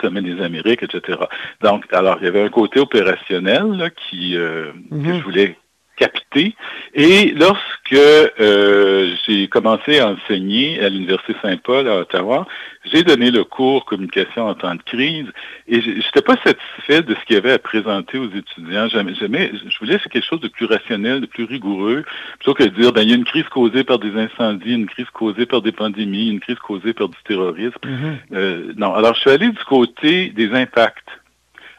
sommet 0.00 0.22
des 0.22 0.42
Amériques, 0.42 0.82
etc. 0.82 1.18
Donc, 1.62 1.84
alors, 1.92 2.18
il 2.20 2.24
y 2.24 2.28
avait 2.28 2.42
un 2.42 2.50
côté 2.50 2.80
opérationnel 2.80 3.90
qui, 3.96 4.36
euh, 4.36 4.72
que 4.90 4.94
mhm. 4.94 5.18
je 5.18 5.22
voulais 5.22 5.56
capté. 5.98 6.54
Et 6.94 7.32
lorsque 7.32 7.92
euh, 7.92 9.14
j'ai 9.26 9.48
commencé 9.48 9.98
à 9.98 10.10
enseigner 10.10 10.80
à 10.80 10.88
l'Université 10.88 11.34
Saint-Paul 11.42 11.88
à 11.88 11.98
Ottawa, 11.98 12.46
j'ai 12.84 13.02
donné 13.02 13.30
le 13.30 13.44
cours 13.44 13.84
communication 13.84 14.46
en 14.46 14.54
temps 14.54 14.74
de 14.74 14.82
crise 14.82 15.26
et 15.66 15.80
je 15.80 15.90
n'étais 15.90 16.22
pas 16.22 16.36
satisfait 16.36 17.02
de 17.02 17.14
ce 17.14 17.24
qu'il 17.26 17.34
y 17.34 17.38
avait 17.38 17.52
à 17.52 17.58
présenter 17.58 18.18
aux 18.18 18.30
étudiants. 18.30 18.88
Jamais, 18.88 19.14
jamais, 19.14 19.52
je 19.68 19.78
voulais 19.78 19.98
faire 19.98 20.10
quelque 20.10 20.24
chose 20.26 20.40
de 20.40 20.48
plus 20.48 20.66
rationnel, 20.66 21.20
de 21.20 21.26
plus 21.26 21.44
rigoureux, 21.44 22.04
plutôt 22.38 22.54
que 22.54 22.64
de 22.64 22.68
dire, 22.68 22.92
ben, 22.92 23.02
il 23.02 23.10
y 23.10 23.12
a 23.12 23.16
une 23.16 23.24
crise 23.24 23.48
causée 23.48 23.84
par 23.84 23.98
des 23.98 24.14
incendies, 24.16 24.74
une 24.74 24.86
crise 24.86 25.10
causée 25.12 25.46
par 25.46 25.60
des 25.62 25.72
pandémies, 25.72 26.30
une 26.30 26.40
crise 26.40 26.58
causée 26.58 26.94
par 26.94 27.08
du 27.08 27.18
terrorisme. 27.26 27.76
Mm-hmm. 27.84 28.16
euh, 28.34 28.72
non, 28.76 28.94
alors 28.94 29.14
je 29.14 29.20
suis 29.20 29.30
allé 29.30 29.48
du 29.48 29.64
côté 29.64 30.30
des 30.30 30.52
impacts. 30.52 31.08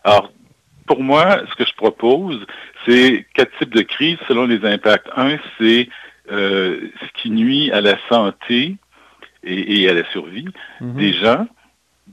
Alors, 0.04 0.32
pour 0.89 1.03
moi, 1.03 1.41
ce 1.48 1.55
que 1.55 1.69
je 1.69 1.75
propose, 1.75 2.48
c'est 2.86 3.27
quatre 3.36 3.55
types 3.60 3.75
de 3.75 3.84
crises 3.84 4.17
selon 4.27 4.48
les 4.48 4.65
impacts. 4.65 5.08
Un, 5.15 5.38
c'est 5.60 5.88
euh, 6.31 6.79
ce 7.00 7.22
qui 7.22 7.29
nuit 7.29 7.72
à 7.72 7.79
la 7.79 7.96
santé 8.10 8.75
et, 9.43 9.88
à 9.88 9.93
la 9.93 10.03
survie 10.12 10.48
mhm. 10.81 10.96
des 10.96 11.13
gens, 11.13 11.48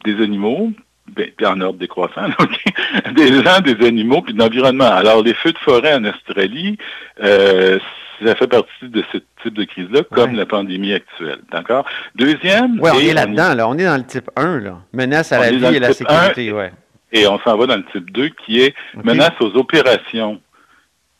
des 0.05 0.23
animaux, 0.23 0.73
ben, 1.11 1.31
puis 1.35 1.47
en 1.47 1.59
ordre 1.63 1.79
décroissant, 1.79 2.29
des 3.15 3.43
gens, 3.43 3.61
des 3.61 3.87
animaux, 3.87 4.21
puis 4.21 4.35
de 4.35 4.39
l'environnement. 4.39 4.93
Alors, 4.93 5.23
les 5.23 5.33
feux 5.33 5.53
de 5.53 5.59
forêt 5.59 5.95
en 5.95 6.05
Australie, 6.05 6.77
euh, 7.23 7.79
ça 8.23 8.35
fait 8.35 8.47
partie 8.47 8.69
de 8.83 9.03
ce 9.11 9.19
type 9.43 9.55
de 9.55 9.65
crise-là, 9.65 10.03
comme 10.13 10.35
la 10.35 10.45
pandémie 10.45 10.93
actuelle. 10.93 11.41
D'accord? 11.51 11.87
Deuxième... 12.15 12.79
Oui, 12.79 12.91
on 12.93 12.99
est 12.99 13.15
là-dedans, 13.15 13.55
là. 13.55 13.69
On 13.69 13.79
est 13.79 13.87
dans 13.87 13.97
le 13.97 14.05
type 14.05 14.31
1, 14.37 14.61
là. 14.61 14.79
Menace 14.93 15.33
à 15.33 15.41
la 15.41 15.51
vie 15.51 15.77
et 15.77 15.79
la 15.79 15.95
sécurité, 15.95 16.53
oui. 16.53 16.67
Et 17.13 17.27
on 17.27 17.39
s'en 17.41 17.57
va 17.57 17.67
dans 17.67 17.77
le 17.77 17.85
type 17.93 18.11
2 18.11 18.31
qui 18.31 18.61
est 18.61 18.75
menace 19.05 19.35
aux 19.41 19.55
opérations 19.57 20.41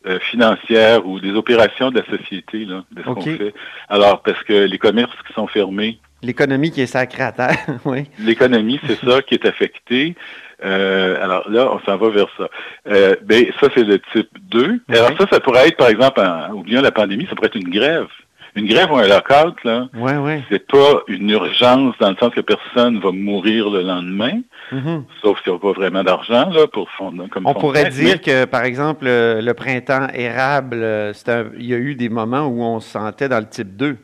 euh, 0.07 0.19
financières 0.21 1.07
ou 1.07 1.19
des 1.19 1.33
opérations 1.33 1.91
de 1.91 1.99
la 1.99 2.07
société, 2.07 2.65
là, 2.65 2.85
de 2.93 3.03
ce 3.03 3.07
qu'on 3.07 3.21
fait. 3.21 3.55
Alors, 3.89 4.23
parce 4.23 4.43
que 4.45 4.53
les 4.53 4.79
commerces 4.79 5.17
qui 5.27 5.33
sont 5.33 5.49
fermés. 5.49 5.99
L'économie 6.23 6.71
qui 6.71 6.81
est 6.81 6.87
sacrée 6.87 7.25
à 7.25 7.33
terre, 7.33 7.59
oui. 7.85 8.05
L'économie, 8.21 8.81
c'est 8.87 8.99
ça 9.05 9.21
qui 9.23 9.35
est 9.35 9.45
affectée. 9.45 10.15
Euh, 10.65 11.23
alors 11.23 11.51
là, 11.51 11.71
on 11.73 11.81
s'en 11.81 11.97
va 11.97 12.09
vers 12.11 12.29
ça. 12.37 12.49
Euh, 12.89 13.17
ben, 13.25 13.47
ça, 13.61 13.69
c'est 13.75 13.85
le 13.85 13.99
type 14.13 14.31
2. 14.51 14.81
Alors 14.89 15.11
ça, 15.19 15.27
ça 15.31 15.41
pourrait 15.41 15.69
être, 15.69 15.77
par 15.77 15.89
exemple, 15.89 16.21
en, 16.21 16.53
oubliant 16.53 16.83
la 16.83 16.93
pandémie, 16.93 17.27
ça 17.29 17.35
pourrait 17.35 17.49
être 17.49 17.57
une 17.57 17.71
grève. 17.71 18.07
Une 18.57 18.67
grève 18.67 18.91
ou 18.91 18.97
un 18.97 19.07
lockout, 19.07 19.63
là, 19.65 19.89
ouais, 19.95 20.43
c'est 20.49 20.67
pas 20.67 21.03
une 21.09 21.31
urgence 21.31 21.95
dans 22.01 22.11
le 22.11 22.17
sens 22.17 22.35
que 22.35 22.41
personne 22.41 22.99
va 23.01 23.13
mourir 23.13 23.69
le 23.69 23.83
lendemain, 23.83 24.41
mm-hmm. 24.73 25.03
sauf 25.23 25.43
s'il 25.43 25.53
n'y 25.53 25.59
a 25.59 25.61
pas 25.61 25.73
vraiment 25.73 26.03
d'argent 26.03 26.49
là 26.51 26.67
pour 26.67 26.91
fondre 26.91 27.29
comme 27.29 27.47
On 27.47 27.55
pourrait 27.55 27.91
dire 27.91 28.21
que, 28.21 28.47
par 28.47 28.65
exemple, 28.65 29.05
le, 29.05 29.53
printemps 29.53 30.09
érable, 30.15 30.79
euh, 30.81 31.13
il 31.59 31.67
y 31.67 31.75
a 31.75 31.79
eu 31.79 31.95
des 31.95 32.09
moments 32.09 32.47
où 32.47 32.63
on 32.63 32.81
se 32.81 32.91
sentait 32.91 33.29
dans 33.29 33.41
le 33.41 33.49
type 33.49 33.77
2 33.77 33.99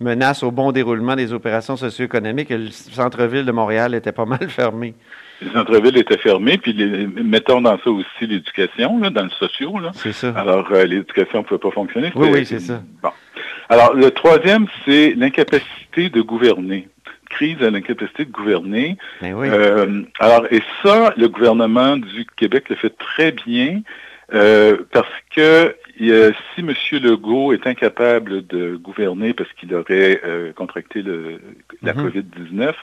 menace 0.00 0.42
au 0.42 0.50
bon 0.50 0.72
déroulement 0.72 1.14
des 1.14 1.32
opérations 1.32 1.76
socio-économiques. 1.76 2.50
Le 2.50 2.70
centre-ville 2.70 3.44
de 3.44 3.52
Montréal 3.52 3.94
était 3.94 4.12
pas 4.12 4.24
mal 4.26 4.48
fermé. 4.48 4.94
Les 5.42 5.50
centres-villes 5.52 5.96
étaient 5.96 6.18
fermés, 6.18 6.58
puis 6.58 6.74
mettons 7.22 7.62
dans 7.62 7.78
ça 7.78 7.90
aussi 7.90 8.26
l'éducation, 8.26 8.98
dans 8.98 9.22
le 9.22 9.30
socio. 9.30 9.74
C'est 9.94 10.12
ça. 10.12 10.32
Alors, 10.36 10.66
euh, 10.70 10.84
l'éducation 10.84 11.38
ne 11.38 11.44
pouvait 11.44 11.58
pas 11.60 11.70
fonctionner. 11.70 12.12
Oui, 12.14 12.28
oui, 12.30 12.44
c'est 12.44 12.58
ça. 12.58 12.82
Bon. 13.02 13.10
Alors, 13.70 13.94
le 13.94 14.10
troisième, 14.10 14.66
c'est 14.84 15.14
l'incapacité 15.16 16.10
de 16.10 16.20
gouverner. 16.20 16.88
Crise 17.30 17.62
à 17.62 17.70
l'incapacité 17.70 18.24
de 18.24 18.32
gouverner. 18.32 18.98
Ben 19.22 19.32
oui. 19.34 19.48
Euh, 19.48 20.02
alors, 20.18 20.46
et 20.50 20.60
ça, 20.82 21.14
le 21.16 21.28
gouvernement 21.28 21.96
du 21.96 22.26
Québec 22.36 22.68
le 22.68 22.74
fait 22.74 22.90
très 22.90 23.30
bien 23.30 23.80
euh, 24.34 24.78
parce 24.92 25.08
que 25.34 25.76
si 25.98 26.60
M. 26.60 26.74
Legault 27.02 27.52
est 27.52 27.66
incapable 27.66 28.46
de 28.46 28.76
gouverner 28.76 29.34
parce 29.34 29.52
qu'il 29.52 29.74
aurait 29.74 30.20
euh, 30.24 30.52
contracté 30.52 31.02
le, 31.02 31.40
la 31.82 31.92
mm-hmm. 31.92 32.10
COVID-19, 32.10 32.74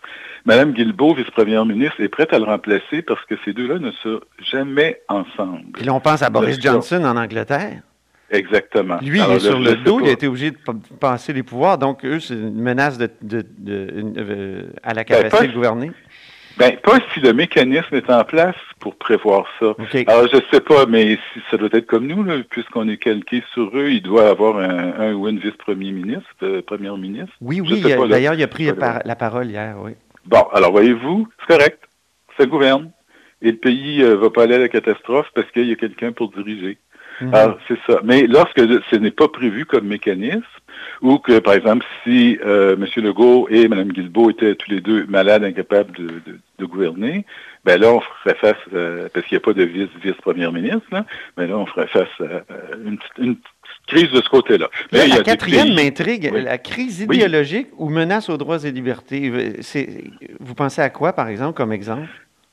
Mme 0.45 0.71
Guilbeault, 0.73 1.15
vice-première 1.15 1.65
ministre, 1.65 2.01
est 2.01 2.09
prête 2.09 2.31
à 2.33 2.39
le 2.39 2.45
remplacer 2.45 3.01
parce 3.01 3.23
que 3.25 3.35
ces 3.43 3.53
deux-là 3.53 3.79
ne 3.79 3.91
sont 4.03 4.21
jamais 4.39 5.01
ensemble. 5.09 5.71
Puis 5.73 5.85
là, 5.85 5.93
on 5.93 5.99
pense 5.99 6.21
à 6.21 6.29
Boris 6.29 6.61
Johnson 6.61 7.03
en 7.03 7.17
Angleterre. 7.17 7.81
Exactement. 8.29 8.97
Lui, 9.01 9.19
il 9.19 9.35
est 9.35 9.39
sur 9.39 9.59
le 9.59 9.75
dos, 9.75 9.99
il 10.01 10.09
a 10.09 10.11
été 10.11 10.27
obligé 10.27 10.51
de 10.51 10.57
passer 10.99 11.33
les 11.33 11.43
pouvoirs, 11.43 11.77
donc 11.77 12.03
eux, 12.03 12.19
c'est 12.19 12.33
une 12.33 12.61
menace 12.61 12.97
de, 12.97 13.09
euh, 13.67 14.63
à 14.83 14.93
la 14.93 15.03
ben, 15.03 15.23
capacité 15.23 15.47
de 15.47 15.53
gouverner. 15.53 15.91
Ben, 16.57 16.75
pas 16.77 16.99
si 17.13 17.19
le 17.19 17.33
mécanisme 17.33 17.95
est 17.95 18.09
en 18.09 18.23
place 18.23 18.55
pour 18.79 18.95
prévoir 18.95 19.45
ça. 19.59 19.75
Alors, 20.07 20.27
je 20.27 20.39
sais 20.51 20.59
pas, 20.59 20.87
mais 20.87 21.19
si 21.33 21.39
ça 21.51 21.57
doit 21.57 21.69
être 21.71 21.85
comme 21.85 22.07
nous, 22.07 22.25
puisqu'on 22.49 22.89
est 22.89 22.97
calqué 22.97 23.43
sur 23.53 23.69
eux, 23.77 23.91
il 23.91 24.01
doit 24.01 24.27
avoir 24.29 24.57
un, 24.57 25.13
ou 25.13 25.27
une 25.27 25.39
vice-premier 25.39 25.91
ministre, 25.91 26.25
euh, 26.41 26.61
première 26.63 26.97
ministre. 26.97 27.33
Oui, 27.41 27.61
oui, 27.61 27.81
d'ailleurs, 27.81 28.33
il 28.33 28.43
a 28.43 28.47
pris 28.47 28.65
la, 28.65 29.15
parole 29.15 29.47
hier, 29.47 29.75
oui. 29.79 29.91
Bon, 30.25 30.45
alors 30.51 30.71
voyez-vous, 30.71 31.27
c'est 31.39 31.55
correct, 31.55 31.79
ça 32.37 32.45
gouverne. 32.45 32.91
Et 33.41 33.51
le 33.51 33.57
pays 33.57 34.01
euh, 34.01 34.15
va 34.15 34.31
pas 34.31 34.43
aller 34.43 34.55
à 34.55 34.59
la 34.59 34.67
catastrophe 34.67 35.27
parce 35.35 35.49
qu'il 35.51 35.67
y 35.67 35.71
a 35.71 35.75
quelqu'un 35.75 36.11
pour 36.11 36.31
diriger. 36.31 36.79
Mhm. 37.21 37.33
Alors, 37.33 37.57
c'est 37.67 37.79
ça. 37.87 37.99
Mais 38.03 38.27
lorsque 38.27 38.59
ce 38.59 38.95
n'est 38.95 39.11
pas 39.11 39.27
prévu 39.27 39.65
comme 39.65 39.87
mécanisme, 39.87 40.43
ou 41.01 41.17
que, 41.17 41.39
par 41.39 41.53
exemple, 41.53 41.85
si 42.03 42.37
euh, 42.45 42.75
M. 42.75 42.85
Legault 43.03 43.47
et 43.49 43.67
Mme 43.67 43.91
Guilbeault 43.91 44.31
étaient 44.31 44.55
tous 44.55 44.69
les 44.71 44.81
deux 44.81 45.05
malades, 45.07 45.43
incapables 45.43 45.91
de, 45.95 46.65
gouverner, 46.65 47.25
ben 47.65 47.79
là, 47.79 47.93
on 47.93 48.01
ferait 48.01 48.35
face, 48.35 48.55
euh, 48.73 49.07
parce 49.13 49.25
qu'il 49.25 49.35
n'y 49.35 49.43
a 49.43 49.45
pas 49.45 49.53
de 49.53 49.63
vice, 49.63 49.89
vice-première 50.03 50.51
ministre, 50.51 50.87
là, 50.91 51.05
ben 51.35 51.47
là, 51.47 51.57
on 51.57 51.65
ferait 51.65 51.87
face 51.87 52.09
à 52.19 52.43
une, 52.83 52.97
une 53.19 53.37
crise 53.87 54.11
de 54.11 54.21
ce 54.21 54.29
côté-là. 54.29 54.69
la 54.91 55.23
quatrième 55.23 55.73
m'intrigue, 55.73 56.31
la 56.33 56.57
crise 56.57 57.01
idéologique 57.01 57.67
ou 57.77 57.89
menace 57.89 58.29
aux 58.29 58.37
droits 58.37 58.63
et 58.63 58.71
libertés. 58.71 59.31
Vous 60.39 60.55
pensez 60.55 60.81
à 60.81 60.89
quoi, 60.89 61.13
par 61.13 61.27
exemple, 61.27 61.55
comme 61.55 61.71
exemple? 61.71 62.07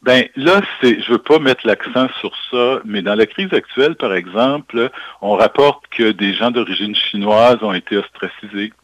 Ben 0.04 0.28
là, 0.36 0.60
c'est, 0.80 1.00
je 1.00 1.12
veux 1.12 1.18
pas 1.18 1.38
mettre 1.38 1.66
l'accent 1.66 2.08
sur 2.20 2.30
ça, 2.50 2.80
mais 2.84 3.00
dans 3.00 3.14
la 3.14 3.24
crise 3.24 3.52
actuelle, 3.54 3.96
par 3.96 4.12
exemple, 4.12 4.90
on 5.22 5.34
rapporte 5.34 5.86
que 5.88 6.10
des 6.12 6.34
gens 6.34 6.50
d'origine 6.50 6.94
chinoise 6.94 7.56
ont 7.62 7.72
été 7.72 7.96
ostracisés. 7.96 8.74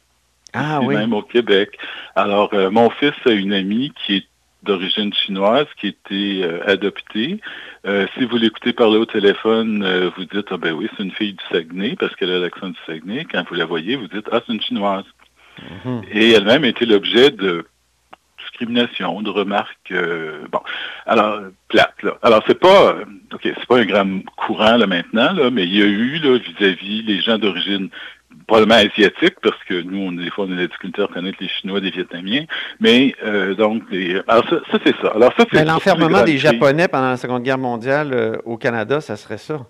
Ah 0.55 0.81
oui. 0.83 0.97
Même 0.97 1.13
au 1.13 1.21
Québec. 1.21 1.77
Alors, 2.17 2.49
euh, 2.55 2.71
mon 2.71 2.89
fils 2.89 3.13
a 3.27 3.33
une 3.33 3.53
amie 3.53 3.93
qui 3.95 4.17
est 4.17 4.27
d'origine 4.63 5.13
chinoise 5.13 5.67
qui 5.79 5.89
a 5.89 5.91
été 5.91 6.43
euh, 6.43 6.67
adoptée. 6.67 7.39
Euh, 7.87 8.07
si 8.17 8.25
vous 8.25 8.39
l'écoutez 8.39 8.73
parler 8.73 8.97
au 8.97 9.07
téléphone, 9.07 10.11
vous 10.17 10.25
dites 10.25 10.47
ah 10.51 10.57
ben 10.57 10.73
oui, 10.73 10.89
c'est 10.97 11.03
une 11.03 11.13
fille 11.13 11.35
du 11.35 11.45
Saguenay 11.53 11.97
parce 12.01 12.17
qu'elle 12.17 12.31
a 12.31 12.39
l'accent 12.39 12.69
du 12.69 12.79
Saguenay. 12.87 13.27
Quand 13.31 13.45
vous 13.47 13.57
la 13.57 13.67
voyez, 13.67 13.97
vous 13.97 14.09
dites 14.09 14.27
ah 14.33 14.41
c'est 14.47 14.55
une 14.55 14.63
chinoise. 14.63 15.05
Mhm. 15.85 16.03
Et 16.13 16.33
elle-même 16.33 16.65
a 16.65 16.69
été 16.69 16.87
l'objet 16.87 17.31
de 17.31 17.67
discrimination, 18.41 19.23
de 19.23 19.31
remarques, 19.31 19.91
euh, 19.91 20.47
bon, 20.51 20.61
alors, 21.07 21.41
plates, 21.69 22.03
là. 22.03 22.19
Alors, 22.23 22.43
c'est 22.47 22.59
pas, 22.59 22.95
euh, 22.95 23.05
OK, 23.33 23.41
c'est 23.43 23.67
pas 23.67 23.79
un 23.79 23.85
grand 23.85 24.21
courant, 24.37 24.77
là, 24.77 24.87
maintenant, 24.87 25.33
là, 25.33 25.51
mais 25.51 25.65
il 25.65 25.77
y 25.77 25.83
a 25.83 25.87
eu, 25.87 26.19
là, 26.19 26.39
vis-à-vis 26.39 27.03
les 27.03 27.21
gens 27.21 27.39
d'origine 27.39 27.89
probablement 28.47 28.77
asiatique, 28.77 29.37
parce 29.43 29.63
que 29.65 29.81
nous, 29.83 29.99
on, 29.99 30.13
des 30.13 30.31
fois, 30.31 30.47
on 30.49 30.53
a 30.53 30.57
la 30.57 30.67
difficulté 30.67 31.03
à 31.03 31.07
reconnaître 31.07 31.39
les 31.41 31.49
Chinois 31.49 31.81
des 31.81 31.91
Vietnamiens. 31.91 32.45
Mais, 32.81 33.15
euh, 33.25 33.55
donc, 33.55 33.83
alors 34.27 34.49
ça, 34.49 34.79
c'est 34.85 34.97
ça. 35.01 35.13
Alors, 35.15 35.33
ça, 35.37 35.45
c'est 35.53 35.65
l'enfermement 35.65 36.23
des 36.23 36.39
Japonais 36.39 36.89
pendant 36.89 37.11
la 37.11 37.17
Seconde 37.17 37.43
Guerre 37.43 37.59
mondiale 37.59 38.41
au 38.45 38.57
Canada, 38.57 39.01
ça 39.01 39.17
serait 39.17 39.39
ça. 39.39 39.67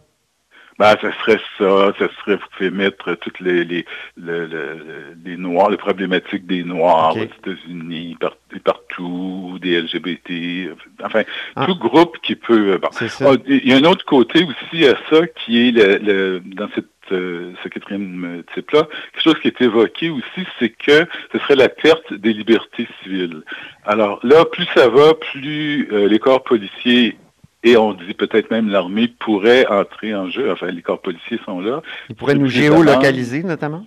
Ben, 0.80 0.96
ça 1.02 1.12
serait 1.12 1.38
ça, 1.58 1.92
ça 1.98 2.08
serait, 2.16 2.36
vous 2.36 2.46
pouvez 2.56 2.70
mettre 2.70 3.12
toutes 3.16 3.38
les, 3.40 3.66
les, 3.66 3.84
les, 4.16 5.36
Noirs, 5.36 5.68
les 5.68 5.76
problématiques 5.76 6.46
des 6.46 6.64
Noirs 6.64 7.14
aux 7.14 7.20
États-Unis, 7.20 8.16
partout, 8.64 9.58
des 9.60 9.78
LGBT, 9.78 10.70
enfin, 11.04 11.24
ah. 11.56 11.66
tout 11.66 11.76
groupe 11.76 12.16
qui 12.22 12.34
peut... 12.34 12.78
Bon. 12.78 12.88
Ah, 12.98 13.34
il 13.46 13.68
y 13.68 13.74
a 13.74 13.76
un 13.76 13.84
autre 13.84 14.06
côté 14.06 14.42
aussi 14.42 14.86
à 14.86 14.94
ça 15.10 15.26
qui 15.26 15.68
est 15.68 15.72
le, 15.72 16.40
dans 16.46 16.70
cette 16.74 16.86
euh, 17.12 17.52
ce 17.62 17.68
quatrième 17.68 18.44
type-là, 18.54 18.86
quelque 19.12 19.22
chose 19.22 19.38
qui 19.42 19.48
est 19.48 19.60
évoqué 19.60 20.10
aussi, 20.10 20.46
c'est 20.58 20.70
que 20.70 21.06
ce 21.32 21.38
serait 21.40 21.56
la 21.56 21.68
perte 21.68 22.14
des 22.14 22.32
libertés 22.32 22.86
civiles. 23.02 23.42
Alors 23.84 24.20
là, 24.22 24.44
plus 24.44 24.66
ça 24.74 24.88
va, 24.88 25.12
plus 25.14 25.88
euh, 25.92 26.08
les 26.08 26.20
corps 26.20 26.44
policiers 26.44 27.18
et 27.62 27.76
on 27.76 27.92
dit 27.92 28.14
peut-être 28.14 28.50
même 28.50 28.68
l'armée 28.68 29.08
pourrait 29.08 29.66
entrer 29.66 30.14
en 30.14 30.30
jeu. 30.30 30.50
Enfin, 30.50 30.66
les 30.66 30.82
corps 30.82 31.00
policiers 31.00 31.38
sont 31.44 31.60
là. 31.60 31.82
Ils 32.08 32.14
pourraient 32.14 32.34
nous 32.34 32.48
géolocaliser, 32.48 33.42
notamment? 33.42 33.84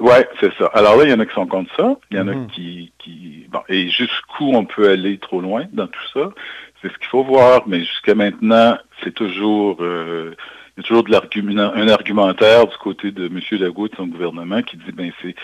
Oui, 0.00 0.14
c'est 0.40 0.52
ça. 0.58 0.66
Alors 0.74 0.96
là, 0.96 1.04
il 1.04 1.10
y 1.10 1.12
en 1.12 1.20
a 1.20 1.26
qui 1.26 1.34
sont 1.34 1.46
contre 1.46 1.74
ça. 1.76 1.96
Il 2.10 2.16
y 2.16 2.20
en 2.20 2.26
a 2.26 2.34
mhm. 2.34 2.48
qui, 2.48 2.92
qui... 2.98 3.46
Bon, 3.50 3.60
et 3.68 3.88
jusqu'où 3.88 4.52
on 4.52 4.64
peut 4.64 4.88
aller 4.88 5.18
trop 5.18 5.40
loin 5.40 5.66
dans 5.72 5.86
tout 5.86 6.08
ça, 6.12 6.32
c'est 6.80 6.92
ce 6.92 6.98
qu'il 6.98 7.06
faut 7.06 7.22
voir. 7.22 7.62
Mais 7.68 7.80
jusqu'à 7.80 8.14
maintenant, 8.14 8.76
c'est 9.02 9.14
toujours... 9.14 9.78
Euh, 9.80 10.34
il 10.76 10.80
y 10.80 10.84
a 10.84 10.88
toujours 10.88 11.04
de 11.04 11.10
l'argument, 11.10 11.70
un 11.74 11.88
argumentaire 11.88 12.66
du 12.66 12.76
côté 12.78 13.10
de 13.10 13.26
M. 13.26 13.40
Legault 13.60 13.86
et 13.86 13.90
de 13.90 13.96
son 13.96 14.06
gouvernement 14.06 14.62
qui 14.62 14.78
dit, 14.78 14.92
ben 14.92 15.12
c'est, 15.20 15.34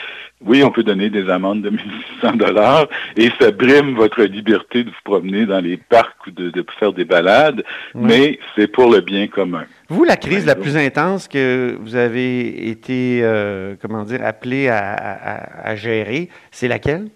oui, 0.41 0.65
on 0.65 0.71
peut 0.71 0.83
donner 0.83 1.11
des 1.11 1.29
amendes 1.29 1.61
de 1.61 1.69
1600 2.23 2.37
dollars 2.37 2.87
et 3.15 3.31
ça 3.39 3.51
brime 3.51 3.95
votre 3.95 4.23
liberté 4.23 4.85
de 4.85 4.89
vous 4.89 4.97
promener 5.05 5.45
dans 5.45 5.61
les 5.61 5.77
parcs 5.77 6.27
ou 6.27 6.31
de, 6.31 6.65
faire 6.79 6.95
des 6.95 7.05
balades, 7.05 7.63
mais 7.95 8.39
c'est 8.57 8.69
pour 8.69 8.91
le 8.91 9.01
bien 9.01 9.27
commun. 9.27 9.67
Vous, 9.89 10.05
la 10.05 10.17
crise 10.17 10.47
la 10.47 10.55
plus 10.55 10.77
intense 10.77 11.29
que 11.29 11.77
vous 11.81 11.95
avez 11.95 12.71
été, 12.71 13.21
euh, 13.23 13.75
comment 13.83 14.05
dire, 14.05 14.25
appelé 14.25 14.69
à, 14.69 15.77
gérer, 15.77 16.31
c'est 16.51 16.69
laquelle 16.69 17.09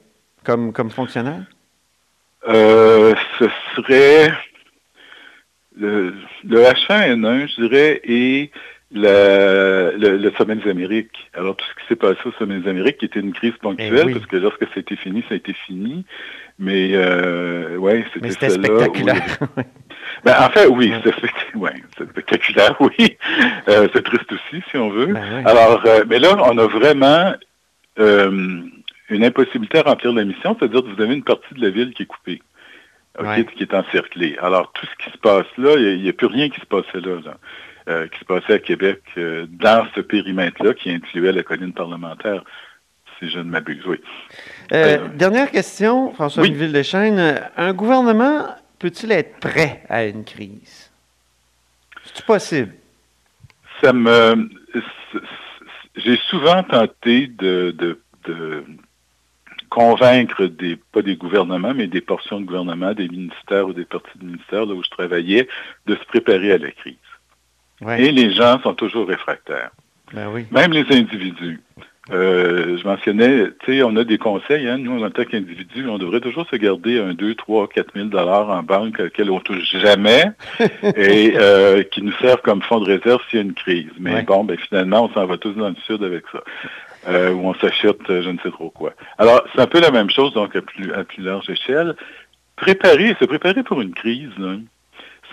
comme, 0.45 0.73
comme 0.73 0.91
fonctionnaire? 0.91 1.45
Euh, 2.49 3.15
ce 3.39 3.47
serait 3.77 4.33
le, 5.77 6.15
H1N1, 6.45 7.49
je 7.49 7.63
dirais, 7.63 8.01
et 8.05 8.51
le, 8.95 9.95
le, 9.97 10.33
sommet 10.33 10.57
des 10.57 10.71
Amériques. 10.71 11.31
Alors, 11.35 11.57
tout 11.57 11.65
ce 11.65 11.83
qui 11.83 11.89
s'est 11.89 11.97
passé 11.97 12.19
au 12.25 12.33
sommet 12.33 12.59
des 12.59 12.69
Amériques, 12.69 12.99
qui 12.99 13.07
était 13.07 13.21
une 13.21 13.33
crise 13.33 13.55
ponctuelle, 13.61 14.09
eh 14.09 14.13
parce 14.13 14.27
que 14.27 14.37
lorsque 14.37 14.65
ça 14.65 14.73
a 14.77 14.81
été 14.81 14.97
fini, 14.97 15.23
ça 15.29 15.35
a 15.35 15.37
été 15.37 15.55
fini. 15.67 16.05
Mais, 16.59 16.91
euh, 16.93 17.77
ouais, 17.77 18.05
c'était 18.13 18.51
spectaculaire. 18.51 19.39
ben, 20.25 20.35
en 20.39 20.51
fait, 20.51 20.67
oui, 20.67 20.93
c'est 21.03 21.57
ouais, 21.57 21.75
spectaculaire, 22.11 22.77
oui. 22.81 23.17
Euh, 23.69 23.89
c'est 23.93 24.05
triste 24.05 24.31
aussi, 24.33 24.63
si 24.71 24.77
on 24.77 24.91
veut. 24.91 25.13
Ben 25.15 25.47
Alors, 25.47 25.83
euh, 25.87 26.05
mais 26.09 26.19
là, 26.19 26.37
on 26.45 26.59
a 26.59 26.67
vraiment 26.67 27.33
euh, 27.99 28.61
une 29.09 29.25
impossibilité 29.25 29.79
à 29.79 29.83
remplir 29.83 30.13
la 30.13 30.25
mission, 30.25 30.57
c'est-à-dire 30.59 30.83
que 30.83 30.89
vous 30.95 31.03
avez 31.03 31.15
une 31.15 31.25
partie 31.25 31.55
de 31.55 31.63
la 31.63 31.71
ville 31.71 31.95
qui 31.95 32.03
est 32.03 32.07
coupée 32.07 32.43
qui 33.55 33.63
est 33.63 33.75
encerclé. 33.75 34.37
Alors, 34.41 34.73
tout 34.73 34.87
ce 34.87 35.05
qui 35.05 35.13
se 35.13 35.19
passe 35.19 35.47
là, 35.59 35.77
il 35.77 36.03
n'y 36.03 36.09
a, 36.09 36.13
plus 36.13 36.27
rien 36.27 36.49
qui 36.49 36.61
se 36.61 36.67
passait 36.67 37.01
là, 37.01 37.19
euh, 37.89 38.09
qui 38.09 38.19
se 38.19 38.25
passait 38.25 38.55
à 38.55 38.59
Québec 38.59 39.03
euh, 39.19 39.47
dans 39.49 39.87
ce 39.95 40.01
périmètre-là 40.01 40.75
qui 40.75 40.91
incluait 40.91 41.33
la 41.33 41.43
colline 41.43 41.73
parlementaire, 41.73 42.45
si 43.19 43.29
je 43.29 43.39
ne 43.39 43.45
m'abuse, 43.45 43.85
oui. 43.87 44.01
Euh, 44.73 45.09
dernière 45.15 45.51
question, 45.51 46.13
François 46.13 46.43
oui. 46.43 46.57
Un 47.57 47.73
gouvernement 47.73 48.47
peut-il 48.79 49.13
être 49.13 49.39
prêt 49.39 49.83
à 49.89 50.05
une 50.05 50.25
crise? 50.25 50.91
C'est 52.05 52.25
possible? 52.25 52.73
Ça 53.81 53.93
me... 53.93 54.49
J'ai 55.97 56.17
souvent 56.29 56.63
tenté 56.63 57.27
de 57.27 57.77
convaincre 59.73 60.45
des, 60.45 60.77
pas 60.77 61.01
des 61.01 61.17
gouvernements, 61.17 61.73
mais 61.75 61.87
des 61.87 62.03
portions 62.03 62.41
de 62.41 62.45
gouvernement, 62.45 62.93
des 62.93 63.09
ministères 63.09 63.67
ou 63.67 63.73
des 63.73 63.87
parties 63.87 64.19
de 64.21 64.27
ministères 64.27 64.67
là 64.67 64.75
où 64.75 64.85
je 64.85 64.91
travaillais, 64.91 65.49
de 65.87 65.95
se 65.95 66.05
préparer 66.05 66.53
à 66.53 66.59
la 66.59 66.71
crise. 66.71 66.97
Et 67.99 68.13
les 68.13 68.33
gens 68.33 68.61
sont 68.61 68.75
toujours 68.75 69.09
réfractaires. 69.09 69.71
Ben 70.13 70.29
oui. 70.31 70.45
Même 70.51 70.73
les 70.73 70.85
individus. 70.95 71.61
Euh, 72.11 72.77
je 72.77 72.87
mentionnais, 72.87 73.47
tu 73.65 73.79
sais, 73.79 73.83
on 73.83 73.97
a 73.97 74.05
des 74.05 74.19
conseils, 74.19 74.69
hein, 74.69 74.77
nous, 74.77 75.03
en 75.03 75.11
tant 75.11 75.25
qu'individus, 75.25 75.89
on 75.89 75.99
devrait 75.99 76.21
toujours 76.21 76.47
se 76.51 76.57
garder 76.57 77.01
un 77.01 77.15
2, 77.15 77.35
3, 77.35 77.69
4 77.69 77.95
000 77.95 78.07
dollars 78.09 78.51
en 78.51 78.63
banque 78.63 79.01
auquel 79.01 79.31
on 79.31 79.41
touche 79.41 79.77
jamais 79.79 80.25
et 80.97 81.35
euh, 81.37 81.83
qui 81.85 82.03
nous 82.03 82.13
servent 82.21 82.43
comme 82.43 82.61
fonds 82.61 82.81
de 82.81 82.87
réserve 82.87 83.23
s'il 83.31 83.39
y 83.39 83.43
a 83.43 83.45
une 83.45 83.55
crise. 83.55 83.91
Mais 83.99 84.23
bon, 84.23 84.45
ben 84.45 84.59
finalement, 84.59 85.05
on 85.05 85.15
s'en 85.15 85.25
va 85.27 85.39
tous 85.39 85.53
dans 85.53 85.69
le 85.69 85.77
sud 85.87 86.03
avec 86.03 86.25
ça. 86.31 86.43
Euh, 87.09 87.33
où 87.33 87.49
on 87.49 87.55
s'achète 87.55 87.99
je 88.09 88.31
ne 88.31 88.39
sais 88.39 88.51
trop 88.51 88.71
quoi. 88.71 88.93
Alors, 89.19 89.43
c'est 89.53 89.61
un 89.61 89.67
peu 89.67 89.81
la 89.81 89.91
même 89.91 90.09
chose, 90.09 90.33
donc 90.35 90.55
à 90.55 90.63
plus, 90.63 90.93
à 90.93 91.03
plus 91.03 91.23
large 91.23 91.51
échelle. 91.51 91.97
Préparer, 92.55 93.17
se 93.19 93.25
préparer 93.25 93.65
pour 93.65 93.81
une 93.81 93.93
crise, 93.93 94.31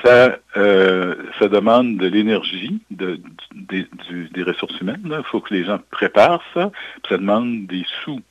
ça, 0.03 0.37
euh, 0.57 1.15
ça 1.37 1.47
demande 1.47 1.97
de 1.97 2.07
l'énergie, 2.07 2.81
de, 2.89 3.19
des 3.53 4.43
ressources 4.43 4.79
humaines. 4.81 5.01
Il 5.05 5.23
faut 5.25 5.41
que 5.41 5.53
les 5.53 5.65
gens 5.65 5.79
préparent 5.91 6.43
ça. 6.55 6.71
ça 7.07 7.17
demande 7.17 7.67
des 7.67 7.85
sous. 8.03 8.21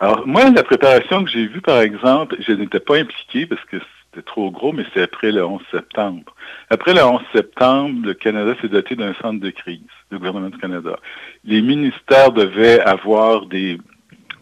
Alors, 0.00 0.26
moi, 0.26 0.48
la 0.50 0.62
préparation 0.62 1.24
que 1.24 1.30
j'ai 1.30 1.46
vue, 1.46 1.60
par 1.60 1.80
exemple, 1.80 2.36
je 2.40 2.52
n'étais 2.52 2.80
pas 2.80 2.96
impliqué 2.96 3.46
parce 3.46 3.62
que 3.64 3.76
c'était 4.12 4.24
trop 4.24 4.50
gros, 4.50 4.72
mais 4.72 4.84
c'est 4.92 5.02
après 5.02 5.32
le 5.32 5.44
11 5.44 5.62
septembre. 5.70 6.34
Après 6.70 6.92
le 6.92 7.02
11 7.02 7.20
septembre, 7.34 8.06
le 8.06 8.14
Canada 8.14 8.54
s'est 8.60 8.68
doté 8.68 8.94
d'un 8.94 9.14
centre 9.14 9.40
de 9.40 9.50
crise, 9.50 9.80
le 10.10 10.18
gouvernement 10.18 10.50
du 10.50 10.58
Canada. 10.58 10.98
Les 11.44 11.62
ministères 11.62 12.32
devaient 12.32 12.80
avoir 12.80 13.46
des, 13.46 13.78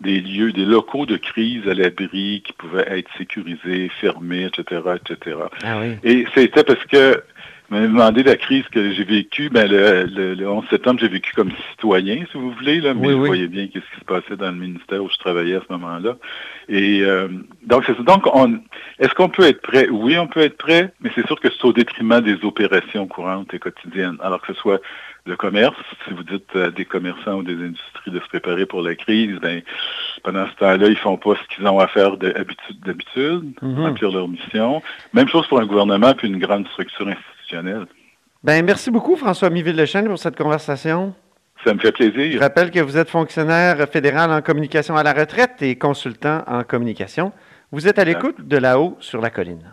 des 0.00 0.20
lieux, 0.20 0.52
des 0.52 0.64
locaux 0.64 1.06
de 1.06 1.16
crise 1.16 1.68
à 1.68 1.74
l'abri 1.74 2.42
qui 2.44 2.52
pouvaient 2.54 2.86
être 2.88 3.10
sécurisés, 3.16 3.90
fermés, 4.00 4.44
etc., 4.46 4.82
etc. 4.96 5.36
Ah 5.62 5.82
Et 6.02 6.26
c'était 6.34 6.64
parce 6.64 6.84
que 6.86 7.22
m'avez 7.70 7.86
demandé 7.86 8.22
la 8.22 8.36
crise 8.36 8.64
que 8.68 8.92
j'ai 8.92 9.04
vécue. 9.04 9.48
Ben, 9.48 9.70
le, 9.70 10.34
le, 10.34 10.48
11 10.48 10.64
septembre, 10.68 11.00
j'ai 11.00 11.08
vécu 11.08 11.32
comme 11.34 11.50
citoyen, 11.70 12.24
si 12.30 12.36
vous 12.36 12.50
voulez, 12.52 12.80
là, 12.80 12.94
mais 12.94 13.12
vous 13.12 13.24
voyez 13.24 13.46
bien 13.46 13.68
qu'est-ce 13.68 13.84
qui 13.94 14.00
se 14.00 14.04
passait 14.04 14.36
dans 14.36 14.50
le 14.50 14.58
ministère 14.58 15.02
où 15.02 15.08
je 15.08 15.18
travaillais 15.18 15.56
à 15.56 15.60
ce 15.60 15.72
moment-là. 15.72 16.16
Et 16.68 17.02
euh, 17.02 17.28
donc, 17.62 17.84
c'est 17.86 18.00
Donc, 18.02 18.26
on, 18.34 18.60
est-ce 18.98 19.14
qu'on 19.14 19.28
peut 19.28 19.44
être 19.44 19.62
prêt? 19.62 19.88
Oui, 19.88 20.18
on 20.18 20.26
peut 20.26 20.40
être 20.40 20.56
prêt, 20.56 20.92
mais 21.00 21.10
c'est 21.14 21.26
sûr 21.26 21.38
que 21.38 21.48
c'est 21.48 21.64
au 21.64 21.72
détriment 21.72 22.20
des 22.20 22.44
opérations 22.44 23.06
courantes 23.06 23.54
et 23.54 23.58
quotidiennes. 23.58 24.16
Alors 24.20 24.40
que 24.40 24.52
ce 24.52 24.60
soit 24.60 24.80
le 25.26 25.36
commerce, 25.36 25.76
si 26.06 26.14
vous 26.14 26.24
dites 26.24 26.56
à 26.56 26.70
des 26.70 26.84
commerçants 26.84 27.36
ou 27.36 27.42
des 27.42 27.54
industries 27.54 28.10
de 28.10 28.18
se 28.18 28.28
préparer 28.28 28.66
pour 28.66 28.82
la 28.82 28.94
crise, 28.94 29.38
ben, 29.40 29.62
pendant 30.22 30.46
ce 30.46 30.54
temps-là, 30.56 30.88
ils 30.88 30.96
font 30.96 31.16
pas 31.16 31.34
ce 31.36 31.54
qu'ils 31.54 31.66
ont 31.66 31.78
à 31.78 31.86
faire 31.86 32.16
d'habitude, 32.16 32.80
d'habitude, 32.84 33.52
mm-hmm. 33.62 33.80
remplir 33.80 34.10
leur 34.10 34.28
mission. 34.28 34.82
Même 35.12 35.28
chose 35.28 35.46
pour 35.46 35.60
un 35.60 35.66
gouvernement 35.66 36.14
puis 36.14 36.28
une 36.28 36.38
grande 36.38 36.66
structure 36.68 37.08
institutionnelle 37.50 37.86
ben, 38.42 38.64
merci 38.64 38.90
beaucoup, 38.90 39.16
François 39.16 39.50
Miville-Lechaine, 39.50 40.06
pour 40.06 40.18
cette 40.18 40.34
conversation. 40.34 41.14
Ça 41.62 41.74
me 41.74 41.78
fait 41.78 41.92
plaisir. 41.92 42.32
Je 42.32 42.38
rappelle 42.38 42.70
que 42.70 42.80
vous 42.80 42.96
êtes 42.96 43.10
fonctionnaire 43.10 43.86
fédéral 43.86 44.32
en 44.32 44.40
communication 44.40 44.96
à 44.96 45.02
la 45.02 45.12
retraite 45.12 45.60
et 45.60 45.76
consultant 45.76 46.42
en 46.46 46.64
communication. 46.64 47.32
Vous 47.70 47.86
êtes 47.86 47.98
à 47.98 48.04
l'écoute 48.04 48.40
de 48.40 48.56
là-haut 48.56 48.96
sur 49.00 49.20
la 49.20 49.28
colline. 49.28 49.70